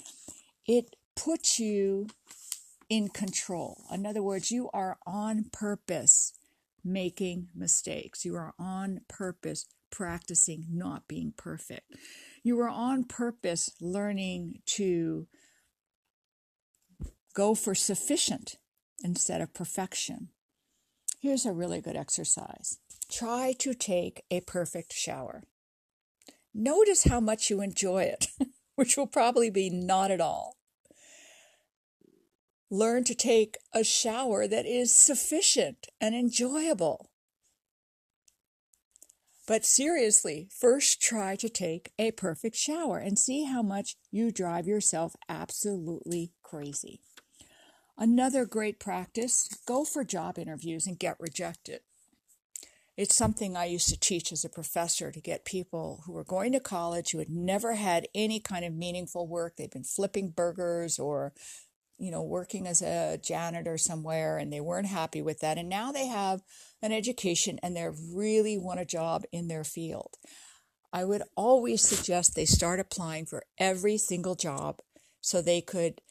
it 0.65 0.95
puts 1.15 1.59
you 1.59 2.07
in 2.89 3.09
control. 3.09 3.83
In 3.91 4.05
other 4.05 4.23
words, 4.23 4.51
you 4.51 4.69
are 4.73 4.97
on 5.05 5.45
purpose 5.51 6.33
making 6.83 7.49
mistakes. 7.55 8.23
You 8.25 8.35
are 8.35 8.53
on 8.57 9.01
purpose 9.07 9.65
practicing 9.89 10.65
not 10.71 11.07
being 11.07 11.33
perfect. 11.35 11.93
You 12.43 12.59
are 12.59 12.69
on 12.69 13.03
purpose 13.03 13.71
learning 13.81 14.61
to 14.77 15.27
go 17.33 17.55
for 17.55 17.75
sufficient 17.75 18.55
instead 19.03 19.41
of 19.41 19.53
perfection. 19.53 20.29
Here's 21.19 21.45
a 21.45 21.53
really 21.53 21.81
good 21.81 21.95
exercise 21.95 22.79
try 23.09 23.53
to 23.59 23.73
take 23.73 24.23
a 24.29 24.41
perfect 24.41 24.91
shower. 24.93 25.43
Notice 26.59 27.03
how 27.03 27.19
much 27.19 27.51
you 27.51 27.61
enjoy 27.61 28.05
it, 28.05 28.29
which 28.75 28.97
will 28.97 29.05
probably 29.05 29.51
be 29.51 29.69
not 29.69 30.09
at 30.09 30.19
all. 30.19 30.57
Learn 32.71 33.03
to 33.03 33.13
take 33.13 33.57
a 33.73 33.83
shower 33.83 34.47
that 34.47 34.65
is 34.65 34.91
sufficient 34.91 35.85
and 36.01 36.15
enjoyable. 36.15 37.11
But 39.45 39.65
seriously, 39.65 40.49
first 40.51 40.99
try 40.99 41.35
to 41.35 41.47
take 41.47 41.91
a 41.99 42.09
perfect 42.09 42.55
shower 42.55 42.97
and 42.97 43.19
see 43.19 43.43
how 43.43 43.61
much 43.61 43.95
you 44.09 44.31
drive 44.31 44.65
yourself 44.65 45.15
absolutely 45.29 46.31
crazy. 46.41 47.01
Another 47.99 48.45
great 48.47 48.79
practice 48.79 49.47
go 49.67 49.85
for 49.85 50.03
job 50.03 50.39
interviews 50.39 50.87
and 50.87 50.97
get 50.97 51.17
rejected. 51.19 51.81
It's 52.97 53.15
something 53.15 53.55
I 53.55 53.65
used 53.65 53.89
to 53.89 53.99
teach 53.99 54.31
as 54.31 54.43
a 54.43 54.49
professor 54.49 55.11
to 55.11 55.21
get 55.21 55.45
people 55.45 56.01
who 56.05 56.13
were 56.13 56.23
going 56.23 56.51
to 56.53 56.59
college 56.59 57.11
who 57.11 57.19
had 57.19 57.29
never 57.29 57.75
had 57.75 58.07
any 58.15 58.39
kind 58.39 58.65
of 58.65 58.73
meaningful 58.73 59.27
work. 59.27 59.55
They'd 59.55 59.69
been 59.69 59.83
flipping 59.83 60.31
burgers 60.31 60.97
or, 60.97 61.33
you 61.99 62.09
know, 62.09 62.23
working 62.23 62.65
as 62.65 62.81
a 62.81 63.19
janitor 63.23 63.77
somewhere 63.77 64.39
and 64.39 64.51
they 64.51 64.61
weren't 64.61 64.87
happy 64.87 65.21
with 65.21 65.41
that. 65.41 65.59
And 65.59 65.69
now 65.69 65.91
they 65.91 66.07
have 66.07 66.41
an 66.81 66.91
education 66.91 67.59
and 67.61 67.77
they 67.77 67.87
really 67.87 68.57
want 68.57 68.79
a 68.79 68.85
job 68.85 69.25
in 69.31 69.47
their 69.47 69.63
field. 69.63 70.15
I 70.91 71.05
would 71.05 71.21
always 71.35 71.83
suggest 71.83 72.33
they 72.33 72.45
start 72.45 72.79
applying 72.79 73.27
for 73.27 73.43
every 73.59 73.99
single 73.99 74.33
job 74.33 74.79
so 75.21 75.39
they 75.39 75.61
could, 75.61 76.01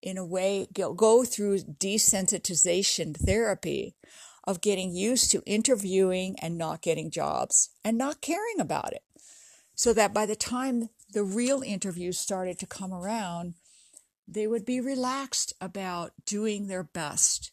in 0.00 0.18
a 0.18 0.24
way, 0.24 0.68
go, 0.72 0.94
go 0.94 1.24
through 1.24 1.58
desensitization 1.58 3.16
therapy 3.16 3.96
of 4.44 4.60
getting 4.60 4.94
used 4.94 5.30
to 5.30 5.42
interviewing 5.46 6.36
and 6.40 6.58
not 6.58 6.82
getting 6.82 7.10
jobs 7.10 7.70
and 7.84 7.96
not 7.96 8.20
caring 8.20 8.60
about 8.60 8.92
it. 8.92 9.02
So 9.74 9.92
that 9.92 10.12
by 10.12 10.26
the 10.26 10.36
time 10.36 10.90
the 11.12 11.24
real 11.24 11.62
interviews 11.62 12.18
started 12.18 12.58
to 12.58 12.66
come 12.66 12.92
around, 12.92 13.54
they 14.26 14.46
would 14.46 14.64
be 14.64 14.80
relaxed 14.80 15.52
about 15.60 16.12
doing 16.24 16.66
their 16.66 16.84
best 16.84 17.50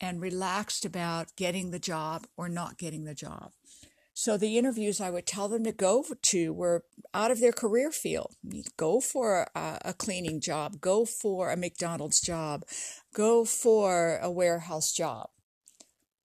and 0.00 0.20
relaxed 0.20 0.84
about 0.84 1.34
getting 1.36 1.70
the 1.70 1.78
job 1.78 2.26
or 2.36 2.48
not 2.48 2.78
getting 2.78 3.04
the 3.04 3.14
job. 3.14 3.52
So 4.14 4.36
the 4.36 4.58
interviews 4.58 5.00
I 5.00 5.10
would 5.10 5.26
tell 5.26 5.48
them 5.48 5.64
to 5.64 5.72
go 5.72 6.04
to 6.20 6.52
were 6.52 6.84
out 7.14 7.30
of 7.30 7.40
their 7.40 7.52
career 7.52 7.90
field. 7.90 8.34
Go 8.76 9.00
for 9.00 9.46
a, 9.54 9.78
a, 9.86 9.94
cleaning 9.94 10.40
job, 10.40 10.80
go 10.80 11.06
for 11.06 11.50
a 11.50 11.56
McDonald's 11.56 12.20
job, 12.20 12.64
go 13.14 13.44
for 13.44 14.18
a 14.18 14.30
warehouse 14.30 14.92
job. 14.92 15.30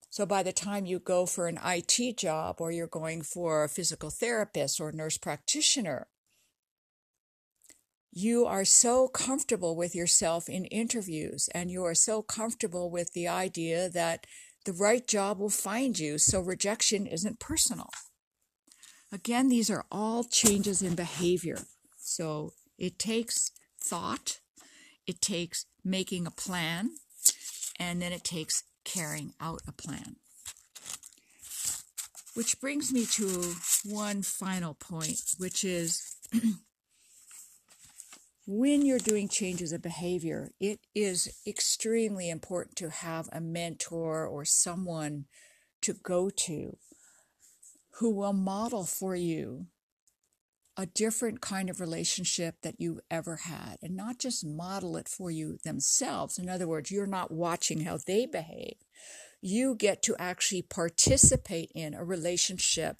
So 0.09 0.25
by 0.25 0.43
the 0.43 0.53
time 0.53 0.85
you 0.85 0.99
go 0.99 1.25
for 1.25 1.47
an 1.47 1.59
IT 1.63 2.17
job 2.17 2.57
or 2.59 2.71
you're 2.71 2.87
going 2.87 3.21
for 3.21 3.63
a 3.63 3.69
physical 3.69 4.09
therapist 4.09 4.79
or 4.79 4.91
nurse 4.91 5.17
practitioner, 5.17 6.07
you 8.11 8.45
are 8.45 8.65
so 8.65 9.07
comfortable 9.07 9.75
with 9.75 9.93
yourself 9.93 10.49
in 10.49 10.65
interviews 10.65 11.49
and 11.53 11.69
you 11.69 11.83
are 11.83 11.93
so 11.93 12.21
comfortable 12.21 12.89
with 12.89 13.13
the 13.13 13.27
idea 13.27 13.89
that 13.89 14.25
the 14.65 14.73
right 14.73 15.07
job 15.07 15.39
will 15.39 15.49
find 15.49 15.97
you, 15.97 16.17
so 16.17 16.41
rejection 16.41 17.07
isn't 17.07 17.39
personal. 17.39 17.89
Again, 19.13 19.47
these 19.47 19.69
are 19.69 19.85
all 19.89 20.25
changes 20.25 20.81
in 20.81 20.93
behavior. 20.93 21.59
So 21.97 22.51
it 22.77 22.99
takes 22.99 23.51
thought, 23.81 24.39
it 25.05 25.21
takes 25.21 25.67
making 25.85 26.27
a 26.27 26.31
plan, 26.31 26.89
and 27.79 28.01
then 28.01 28.11
it 28.11 28.25
takes 28.25 28.63
carrying 28.87 29.33
out 29.41 29.61
a 29.67 29.71
plan. 29.73 30.15
Which 32.35 32.61
brings 32.61 32.93
me 32.93 33.05
to 33.13 33.53
one 33.83 34.21
final 34.21 34.75
point, 34.75 35.19
which 35.37 35.65
is 35.65 36.15
when 38.47 38.85
you're 38.85 38.99
doing 38.99 39.27
changes 39.27 39.73
of 39.73 39.81
behavior, 39.81 40.51
it 40.59 40.79
is 40.95 41.27
extremely 41.45 42.29
important 42.29 42.77
to 42.77 42.89
have 42.89 43.27
a 43.33 43.41
mentor 43.41 44.25
or 44.25 44.45
someone 44.45 45.25
to 45.81 45.93
go 45.93 46.29
to 46.29 46.77
who 47.95 48.11
will 48.11 48.33
model 48.33 48.85
for 48.85 49.15
you 49.15 49.65
a 50.77 50.85
different 50.85 51.41
kind 51.41 51.69
of 51.69 51.81
relationship 51.81 52.61
that 52.61 52.79
you've 52.79 52.99
ever 53.09 53.37
had 53.37 53.77
and 53.81 53.95
not 53.95 54.19
just 54.19 54.45
model 54.45 54.95
it 54.95 55.09
for 55.09 55.31
you 55.31 55.57
themselves. 55.63 56.37
In 56.37 56.47
other 56.47 56.67
words, 56.67 56.91
you're 56.91 57.07
not 57.07 57.31
watching 57.31 57.81
how 57.81 57.97
they 57.97 58.27
behave. 58.27 58.75
You 59.41 59.75
get 59.75 60.03
to 60.03 60.15
actually 60.19 60.61
participate 60.61 61.71
in 61.73 61.95
a 61.95 62.05
relationship 62.05 62.97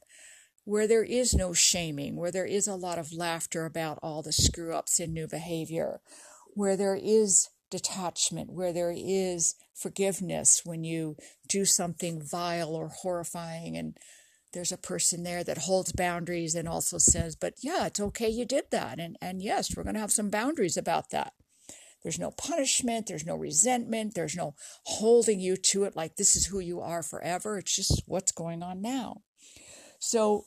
where 0.64 0.88
there 0.88 1.04
is 1.04 1.34
no 1.34 1.54
shaming, 1.54 2.16
where 2.16 2.32
there 2.32 2.46
is 2.46 2.68
a 2.68 2.76
lot 2.76 2.98
of 2.98 3.14
laughter 3.14 3.66
about 3.66 4.00
all 4.02 4.22
the 4.22 4.34
screw 4.34 4.74
ups 4.74 5.00
in 5.00 5.14
new 5.14 5.28
behavior, 5.28 6.02
where 6.56 6.76
there 6.76 7.00
is 7.02 7.48
detachment, 7.70 8.52
where 8.52 8.74
there 8.74 8.94
is 8.96 9.56
forgiveness 9.74 10.62
when 10.66 10.84
you 10.84 11.16
do 11.48 11.64
something 11.64 12.22
vile 12.22 12.76
or 12.76 12.90
horrifying 12.90 13.78
and 13.78 13.98
there's 14.58 14.72
a 14.72 14.78
person 14.78 15.22
there 15.22 15.44
that 15.44 15.60
holds 15.60 15.92
boundaries 15.92 16.56
and 16.56 16.68
also 16.68 16.98
says, 16.98 17.36
but 17.36 17.54
yeah, 17.62 17.86
it's 17.86 18.00
okay 18.00 18.28
you 18.28 18.44
did 18.44 18.64
that. 18.72 18.98
And, 18.98 19.16
and 19.22 19.40
yes, 19.40 19.78
we're 19.78 19.84
going 19.84 19.94
to 19.94 20.02
have 20.02 20.12
some 20.12 20.32
boundaries 20.32 20.78
about 20.78 21.12
that. 21.12 21.34
There's 22.02 22.18
no 22.18 22.32
punishment, 22.32 23.06
there's 23.06 23.26
no 23.26 23.36
resentment, 23.36 24.16
there's 24.16 24.36
no 24.36 24.56
holding 24.86 25.40
you 25.40 25.58
to 25.58 25.84
it 25.84 25.96
like 25.96 26.16
this 26.16 26.36
is 26.36 26.48
who 26.48 26.60
you 26.60 26.82
are 26.82 27.04
forever. 27.04 27.60
It's 27.60 27.76
just 27.76 28.02
what's 28.08 28.32
going 28.32 28.64
on 28.64 28.82
now. 28.82 29.22
So 30.00 30.46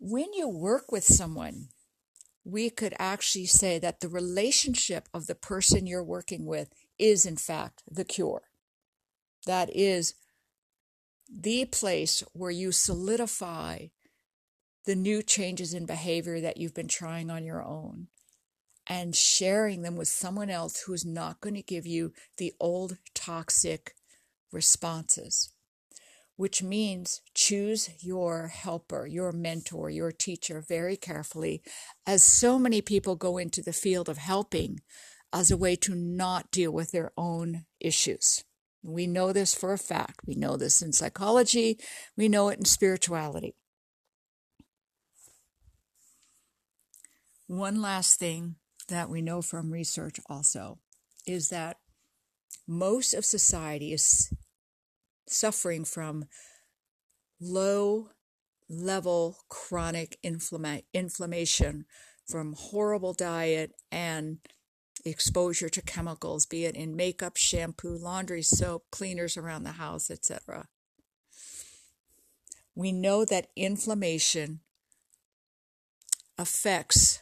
when 0.00 0.32
you 0.32 0.48
work 0.48 0.90
with 0.90 1.04
someone, 1.04 1.68
we 2.44 2.70
could 2.70 2.94
actually 2.98 3.46
say 3.46 3.78
that 3.78 4.00
the 4.00 4.08
relationship 4.08 5.08
of 5.14 5.28
the 5.28 5.36
person 5.36 5.86
you're 5.86 6.02
working 6.02 6.44
with 6.44 6.70
is, 6.98 7.24
in 7.24 7.36
fact, 7.36 7.84
the 7.88 8.04
cure. 8.04 8.42
That 9.46 9.70
is 9.72 10.14
the 11.28 11.64
place 11.66 12.22
where 12.32 12.50
you 12.50 12.72
solidify 12.72 13.86
the 14.86 14.96
new 14.96 15.22
changes 15.22 15.74
in 15.74 15.86
behavior 15.86 16.40
that 16.40 16.56
you've 16.56 16.74
been 16.74 16.88
trying 16.88 17.30
on 17.30 17.44
your 17.44 17.62
own 17.62 18.08
and 18.86 19.14
sharing 19.14 19.82
them 19.82 19.96
with 19.96 20.08
someone 20.08 20.48
else 20.48 20.80
who's 20.80 21.04
not 21.04 21.40
going 21.40 21.54
to 21.54 21.62
give 21.62 21.86
you 21.86 22.12
the 22.38 22.52
old 22.58 22.96
toxic 23.14 23.94
responses 24.50 25.52
which 26.38 26.62
means 26.62 27.20
choose 27.34 27.90
your 28.00 28.46
helper, 28.46 29.08
your 29.08 29.32
mentor, 29.32 29.90
your 29.90 30.12
teacher 30.12 30.64
very 30.66 30.96
carefully, 30.96 31.60
as 32.06 32.22
so 32.22 32.60
many 32.60 32.80
people 32.80 33.16
go 33.16 33.38
into 33.38 33.60
the 33.60 33.72
field 33.72 34.08
of 34.08 34.18
helping 34.18 34.78
as 35.32 35.50
a 35.50 35.56
way 35.56 35.74
to 35.74 35.96
not 35.96 36.48
deal 36.52 36.70
with 36.70 36.92
their 36.92 37.10
own 37.16 37.64
issues. 37.80 38.44
We 38.82 39.06
know 39.06 39.32
this 39.32 39.54
for 39.54 39.72
a 39.72 39.78
fact. 39.78 40.20
We 40.26 40.34
know 40.34 40.56
this 40.56 40.82
in 40.82 40.92
psychology, 40.92 41.78
we 42.16 42.28
know 42.28 42.48
it 42.48 42.58
in 42.58 42.64
spirituality. 42.64 43.54
One 47.46 47.80
last 47.80 48.18
thing 48.18 48.56
that 48.88 49.08
we 49.08 49.22
know 49.22 49.40
from 49.40 49.72
research 49.72 50.20
also 50.28 50.78
is 51.26 51.48
that 51.48 51.78
most 52.66 53.14
of 53.14 53.24
society 53.24 53.92
is 53.92 54.32
suffering 55.26 55.84
from 55.84 56.26
low 57.40 58.10
level 58.68 59.38
chronic 59.48 60.18
inflama- 60.22 60.84
inflammation 60.92 61.86
from 62.26 62.54
horrible 62.54 63.14
diet 63.14 63.72
and 63.90 64.38
exposure 65.10 65.68
to 65.68 65.82
chemicals, 65.82 66.46
be 66.46 66.64
it 66.64 66.74
in 66.74 66.96
makeup, 66.96 67.36
shampoo, 67.36 67.96
laundry 67.96 68.42
soap, 68.42 68.84
cleaners 68.90 69.36
around 69.36 69.64
the 69.64 69.72
house, 69.72 70.10
etc. 70.10 70.68
We 72.74 72.92
know 72.92 73.24
that 73.24 73.48
inflammation 73.56 74.60
affects, 76.38 77.20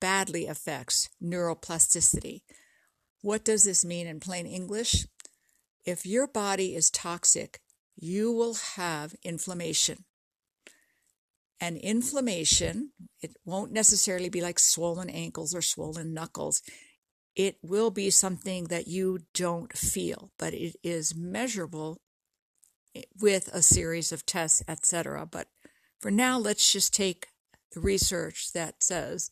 badly 0.00 0.46
affects 0.46 1.08
neuroplasticity. 1.22 2.42
What 3.22 3.44
does 3.44 3.64
this 3.64 3.84
mean 3.84 4.06
in 4.06 4.20
plain 4.20 4.46
English? 4.46 5.06
If 5.84 6.04
your 6.04 6.26
body 6.26 6.74
is 6.74 6.90
toxic, 6.90 7.60
you 7.96 8.32
will 8.32 8.54
have 8.74 9.14
inflammation. 9.22 10.04
And 11.60 11.78
inflammation, 11.78 12.90
it 13.22 13.36
won't 13.44 13.72
necessarily 13.72 14.28
be 14.28 14.42
like 14.42 14.58
swollen 14.58 15.08
ankles 15.08 15.54
or 15.54 15.62
swollen 15.62 16.12
knuckles. 16.12 16.62
It 17.36 17.58
will 17.62 17.90
be 17.90 18.10
something 18.10 18.64
that 18.64 18.88
you 18.88 19.20
don't 19.34 19.72
feel, 19.76 20.32
but 20.38 20.54
it 20.54 20.76
is 20.82 21.14
measurable 21.14 22.00
eh, 22.94 23.02
with 23.20 23.48
a 23.52 23.62
series 23.62 24.10
of 24.10 24.26
tests, 24.26 24.62
etc. 24.66 25.26
But 25.26 25.48
for 26.00 26.10
now, 26.10 26.38
let's 26.38 26.72
just 26.72 26.94
take 26.94 27.28
the 27.72 27.80
research 27.80 28.52
that 28.54 28.82
says 28.82 29.30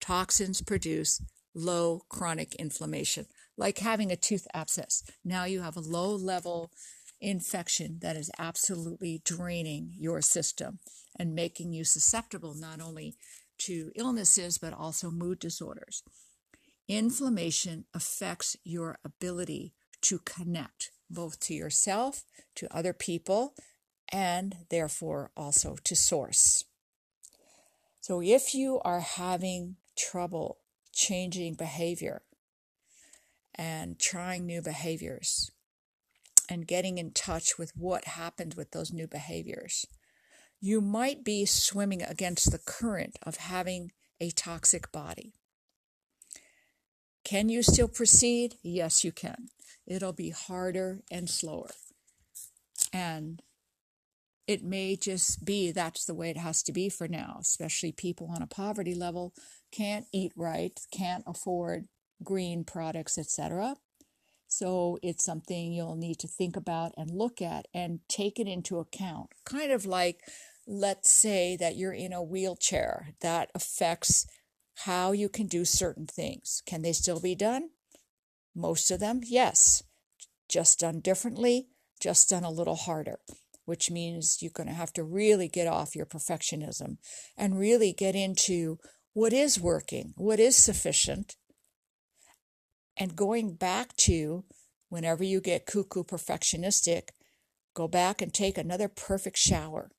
toxins 0.00 0.60
produce 0.60 1.22
low 1.54 2.02
chronic 2.10 2.54
inflammation 2.56 3.26
like 3.56 3.78
having 3.78 4.12
a 4.12 4.16
tooth 4.16 4.46
abscess. 4.54 5.02
Now 5.24 5.44
you 5.44 5.62
have 5.62 5.76
a 5.76 5.80
low 5.80 6.14
level 6.14 6.70
infection 7.20 7.98
that 8.02 8.16
is 8.16 8.30
absolutely 8.38 9.22
draining 9.24 9.94
your 9.98 10.20
system 10.20 10.80
and 11.18 11.34
making 11.34 11.72
you 11.72 11.84
susceptible 11.84 12.54
not 12.54 12.80
only 12.80 13.16
to 13.58 13.90
illnesses 13.96 14.58
but 14.58 14.74
also 14.74 15.10
mood 15.10 15.38
disorders. 15.38 16.02
Inflammation 16.88 17.84
affects 17.94 18.56
your 18.64 18.98
ability 19.04 19.74
to 20.02 20.18
connect 20.20 20.90
both 21.10 21.40
to 21.40 21.54
yourself, 21.54 22.24
to 22.54 22.74
other 22.74 22.92
people, 22.92 23.54
and 24.12 24.56
therefore 24.70 25.30
also 25.36 25.76
to 25.84 25.96
source. 25.96 26.64
So 28.00 28.20
if 28.22 28.54
you 28.54 28.80
are 28.84 29.00
having 29.00 29.76
trouble 29.96 30.58
changing 30.92 31.54
behavior, 31.54 32.22
and 33.56 33.98
trying 33.98 34.46
new 34.46 34.62
behaviors 34.62 35.50
and 36.48 36.66
getting 36.66 36.98
in 36.98 37.10
touch 37.10 37.58
with 37.58 37.72
what 37.74 38.04
happened 38.04 38.54
with 38.54 38.70
those 38.70 38.92
new 38.92 39.08
behaviors. 39.08 39.86
You 40.60 40.80
might 40.80 41.24
be 41.24 41.44
swimming 41.44 42.02
against 42.02 42.52
the 42.52 42.58
current 42.58 43.16
of 43.22 43.36
having 43.36 43.92
a 44.20 44.30
toxic 44.30 44.92
body. 44.92 45.32
Can 47.26 47.48
you 47.48 47.64
still 47.64 47.88
proceed? 47.88 48.54
Yes, 48.62 49.02
you 49.02 49.10
can. 49.10 49.48
It'll 49.84 50.12
be 50.12 50.30
harder 50.30 51.00
and 51.10 51.28
slower. 51.28 51.70
And 52.92 53.42
it 54.46 54.62
may 54.62 54.94
just 54.94 55.44
be 55.44 55.72
that's 55.72 56.04
the 56.04 56.14
way 56.14 56.30
it 56.30 56.36
has 56.36 56.62
to 56.62 56.72
be 56.72 56.88
for 56.88 57.08
now, 57.08 57.38
especially 57.40 57.90
people 57.90 58.30
on 58.32 58.42
a 58.42 58.46
poverty 58.46 58.94
level 58.94 59.34
can't 59.72 60.06
eat 60.12 60.30
right, 60.36 60.78
can't 60.92 61.24
afford 61.26 61.88
green 62.22 62.62
products, 62.62 63.18
etc. 63.18 63.74
So 64.46 64.96
it's 65.02 65.24
something 65.24 65.72
you'll 65.72 65.96
need 65.96 66.20
to 66.20 66.28
think 66.28 66.54
about 66.54 66.92
and 66.96 67.10
look 67.10 67.42
at 67.42 67.66
and 67.74 67.98
take 68.08 68.38
it 68.38 68.46
into 68.46 68.78
account. 68.78 69.30
Kind 69.44 69.72
of 69.72 69.84
like, 69.84 70.20
let's 70.64 71.12
say 71.12 71.56
that 71.56 71.74
you're 71.74 71.92
in 71.92 72.12
a 72.12 72.22
wheelchair, 72.22 73.14
that 73.20 73.50
affects 73.52 74.28
how 74.84 75.12
you 75.12 75.28
can 75.28 75.46
do 75.46 75.64
certain 75.64 76.06
things. 76.06 76.62
Can 76.66 76.82
they 76.82 76.92
still 76.92 77.20
be 77.20 77.34
done? 77.34 77.70
Most 78.54 78.90
of 78.90 79.00
them, 79.00 79.20
yes. 79.24 79.82
Just 80.48 80.80
done 80.80 81.00
differently, 81.00 81.68
just 82.00 82.30
done 82.30 82.44
a 82.44 82.50
little 82.50 82.76
harder, 82.76 83.18
which 83.64 83.90
means 83.90 84.38
you're 84.40 84.50
going 84.50 84.68
to 84.68 84.74
have 84.74 84.92
to 84.94 85.02
really 85.02 85.48
get 85.48 85.66
off 85.66 85.96
your 85.96 86.06
perfectionism 86.06 86.98
and 87.36 87.58
really 87.58 87.92
get 87.92 88.14
into 88.14 88.78
what 89.12 89.32
is 89.32 89.58
working, 89.58 90.12
what 90.16 90.38
is 90.38 90.56
sufficient, 90.56 91.36
and 92.98 93.16
going 93.16 93.54
back 93.54 93.96
to 93.96 94.44
whenever 94.88 95.24
you 95.24 95.40
get 95.40 95.66
cuckoo 95.66 96.04
perfectionistic, 96.04 97.08
go 97.74 97.88
back 97.88 98.22
and 98.22 98.32
take 98.32 98.56
another 98.56 98.88
perfect 98.88 99.38
shower. 99.38 99.90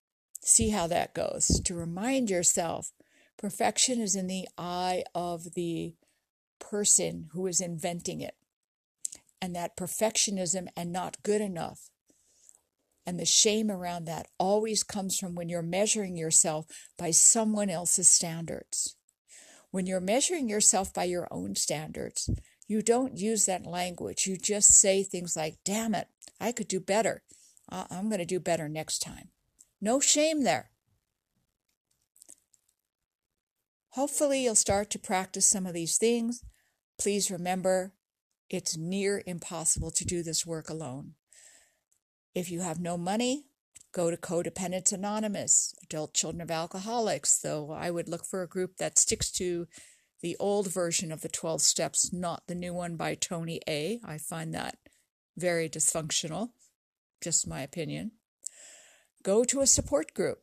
See 0.41 0.69
how 0.69 0.87
that 0.87 1.13
goes. 1.13 1.61
To 1.65 1.75
remind 1.75 2.29
yourself, 2.29 2.91
perfection 3.37 4.01
is 4.01 4.15
in 4.15 4.27
the 4.27 4.47
eye 4.57 5.03
of 5.13 5.53
the 5.55 5.93
person 6.59 7.29
who 7.33 7.47
is 7.47 7.61
inventing 7.61 8.21
it. 8.21 8.35
And 9.41 9.55
that 9.55 9.77
perfectionism 9.77 10.67
and 10.75 10.91
not 10.91 11.21
good 11.23 11.41
enough 11.41 11.89
and 13.07 13.17
the 13.17 13.25
shame 13.25 13.71
around 13.71 14.03
that 14.03 14.27
always 14.37 14.83
comes 14.83 15.17
from 15.17 15.33
when 15.33 15.47
you're 15.47 15.61
measuring 15.61 16.17
yourself 16.17 16.65
by 16.97 17.11
someone 17.11 17.69
else's 17.69 18.11
standards. 18.11 18.97
When 19.71 19.85
you're 19.85 20.01
measuring 20.01 20.49
yourself 20.49 20.93
by 20.93 21.05
your 21.05 21.25
own 21.31 21.55
standards, 21.55 22.29
you 22.67 22.81
don't 22.81 23.17
use 23.17 23.45
that 23.45 23.65
language. 23.65 24.27
You 24.27 24.35
just 24.35 24.73
say 24.73 25.03
things 25.03 25.37
like, 25.37 25.55
damn 25.63 25.95
it, 25.95 26.09
I 26.41 26.51
could 26.51 26.67
do 26.67 26.81
better. 26.81 27.23
I'm 27.69 28.09
going 28.09 28.19
to 28.19 28.25
do 28.25 28.41
better 28.41 28.67
next 28.67 28.99
time. 28.99 29.29
No 29.79 30.01
shame 30.01 30.43
there. 30.43 30.71
Hopefully, 33.97 34.43
you'll 34.43 34.53
start 34.53 34.91
to 34.91 34.99
practice 34.99 35.47
some 35.47 35.65
of 35.65 35.73
these 35.73 35.97
things. 35.97 36.43
Please 36.99 37.31
remember, 37.31 37.93
it's 38.47 38.77
near 38.77 39.23
impossible 39.25 39.89
to 39.89 40.05
do 40.05 40.21
this 40.21 40.45
work 40.45 40.69
alone. 40.69 41.13
If 42.35 42.51
you 42.51 42.61
have 42.61 42.79
no 42.79 42.95
money, 42.95 43.45
go 43.93 44.11
to 44.11 44.15
Co-Dependents 44.15 44.91
Anonymous, 44.91 45.73
Adult 45.81 46.13
Children 46.13 46.41
of 46.41 46.51
Alcoholics, 46.51 47.39
though 47.39 47.71
I 47.71 47.89
would 47.89 48.07
look 48.07 48.23
for 48.23 48.43
a 48.43 48.47
group 48.47 48.77
that 48.77 48.99
sticks 48.99 49.31
to 49.31 49.65
the 50.21 50.37
old 50.39 50.71
version 50.71 51.11
of 51.11 51.21
the 51.21 51.27
12 51.27 51.61
steps, 51.61 52.13
not 52.13 52.43
the 52.45 52.53
new 52.53 52.75
one 52.75 52.97
by 52.97 53.15
Tony 53.15 53.61
A. 53.67 53.99
I 54.05 54.19
find 54.19 54.53
that 54.53 54.77
very 55.35 55.67
dysfunctional, 55.67 56.49
just 57.19 57.47
my 57.47 57.61
opinion. 57.61 58.11
Go 59.23 59.43
to 59.45 59.61
a 59.61 59.65
support 59.65 60.13
group. 60.13 60.41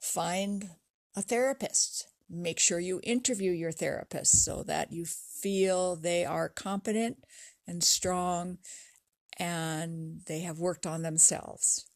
Find 0.00 0.70
a 1.16 1.22
therapist. 1.22 2.08
Make 2.28 2.58
sure 2.58 2.78
you 2.78 3.00
interview 3.02 3.50
your 3.50 3.72
therapist 3.72 4.44
so 4.44 4.62
that 4.64 4.92
you 4.92 5.06
feel 5.06 5.96
they 5.96 6.24
are 6.24 6.48
competent 6.48 7.18
and 7.66 7.82
strong 7.82 8.58
and 9.38 10.20
they 10.26 10.40
have 10.40 10.58
worked 10.58 10.86
on 10.86 11.02
themselves. 11.02 11.86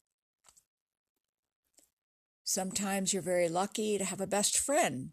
Sometimes 2.44 3.12
you're 3.12 3.22
very 3.22 3.48
lucky 3.48 3.98
to 3.98 4.04
have 4.04 4.20
a 4.20 4.26
best 4.26 4.58
friend 4.58 5.10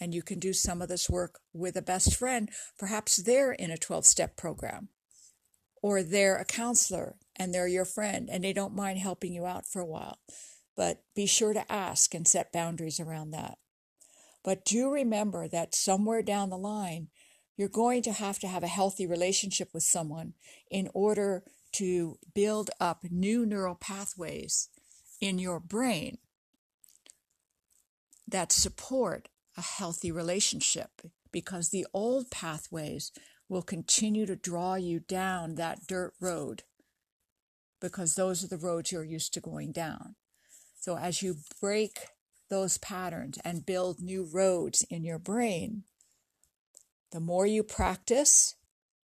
and 0.00 0.14
you 0.14 0.22
can 0.22 0.38
do 0.38 0.52
some 0.52 0.80
of 0.80 0.88
this 0.88 1.10
work 1.10 1.40
with 1.52 1.76
a 1.76 1.82
best 1.82 2.16
friend. 2.16 2.50
Perhaps 2.78 3.16
they're 3.16 3.52
in 3.52 3.70
a 3.70 3.76
12 3.76 4.06
step 4.06 4.36
program 4.36 4.88
or 5.82 6.02
they're 6.02 6.36
a 6.36 6.44
counselor 6.44 7.16
and 7.36 7.52
they're 7.52 7.68
your 7.68 7.84
friend 7.84 8.28
and 8.30 8.44
they 8.44 8.52
don't 8.52 8.74
mind 8.74 8.98
helping 8.98 9.32
you 9.32 9.46
out 9.46 9.66
for 9.66 9.80
a 9.80 9.86
while. 9.86 10.18
But 10.76 11.02
be 11.14 11.26
sure 11.26 11.52
to 11.52 11.70
ask 11.70 12.14
and 12.14 12.26
set 12.26 12.52
boundaries 12.52 12.98
around 12.98 13.30
that. 13.32 13.58
But 14.42 14.64
do 14.64 14.90
remember 14.90 15.48
that 15.48 15.74
somewhere 15.74 16.22
down 16.22 16.50
the 16.50 16.58
line, 16.58 17.08
you're 17.56 17.68
going 17.68 18.02
to 18.02 18.12
have 18.12 18.38
to 18.40 18.48
have 18.48 18.62
a 18.62 18.68
healthy 18.68 19.06
relationship 19.06 19.68
with 19.72 19.82
someone 19.82 20.34
in 20.70 20.88
order 20.94 21.44
to 21.72 22.18
build 22.34 22.70
up 22.80 23.04
new 23.10 23.46
neural 23.46 23.74
pathways 23.74 24.68
in 25.20 25.38
your 25.38 25.60
brain 25.60 26.18
that 28.26 28.52
support 28.52 29.28
a 29.56 29.62
healthy 29.62 30.10
relationship 30.10 31.02
because 31.30 31.68
the 31.68 31.86
old 31.92 32.30
pathways 32.30 33.12
will 33.48 33.62
continue 33.62 34.26
to 34.26 34.36
draw 34.36 34.74
you 34.74 34.98
down 35.00 35.54
that 35.54 35.86
dirt 35.86 36.14
road 36.20 36.62
because 37.80 38.14
those 38.14 38.42
are 38.42 38.48
the 38.48 38.56
roads 38.56 38.92
you're 38.92 39.04
used 39.04 39.34
to 39.34 39.40
going 39.40 39.72
down. 39.72 40.14
So 40.82 40.98
as 40.98 41.22
you 41.22 41.36
break 41.60 42.08
those 42.50 42.76
patterns 42.76 43.38
and 43.44 43.64
build 43.64 44.00
new 44.00 44.24
roads 44.24 44.84
in 44.90 45.04
your 45.04 45.20
brain, 45.20 45.84
the 47.12 47.20
more 47.20 47.46
you 47.46 47.62
practice, 47.62 48.56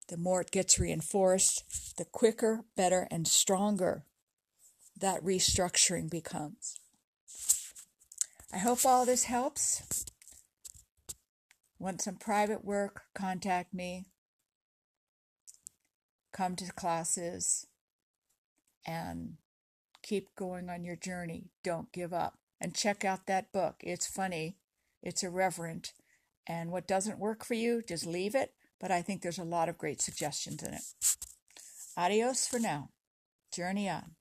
the 0.08 0.16
more 0.16 0.42
it 0.42 0.52
gets 0.52 0.78
reinforced, 0.78 1.96
the 1.98 2.06
quicker, 2.06 2.64
better, 2.78 3.08
and 3.10 3.28
stronger 3.28 4.06
that 5.00 5.24
restructuring 5.24 6.12
becomes. 6.12 6.76
I 8.54 8.60
hope 8.60 8.86
all 8.86 9.08
this 9.08 9.24
helps. 9.24 10.06
Want 11.80 12.04
some 12.04 12.18
private 12.18 12.64
work? 12.64 13.02
Contact 13.16 13.74
me. 13.74 14.06
Come 16.32 16.56
to 16.58 16.72
classes 16.72 17.66
and 18.86 19.38
keep 20.04 20.36
going 20.36 20.70
on 20.70 20.84
your 20.84 20.96
journey. 20.96 21.50
Don't 21.64 21.92
give 21.92 22.14
up. 22.14 22.38
And 22.62 22.76
check 22.76 23.04
out 23.04 23.26
that 23.26 23.52
book. 23.52 23.78
It's 23.82 24.08
funny, 24.08 24.58
it's 25.02 25.24
irreverent. 25.24 25.94
And 26.48 26.72
what 26.72 26.88
doesn't 26.88 27.20
work 27.20 27.44
for 27.44 27.56
you, 27.56 27.82
just 27.88 28.06
leave 28.06 28.36
it. 28.36 28.54
But 28.80 28.92
I 28.92 29.02
think 29.02 29.22
there's 29.22 29.40
a 29.40 29.44
lot 29.44 29.70
of 29.70 29.78
great 29.78 30.02
suggestions 30.02 30.62
in 30.62 30.74
it. 30.74 30.82
Adios 31.98 32.48
for 32.48 32.60
now. 32.60 32.90
Journey 33.54 33.90
on. 33.90 34.16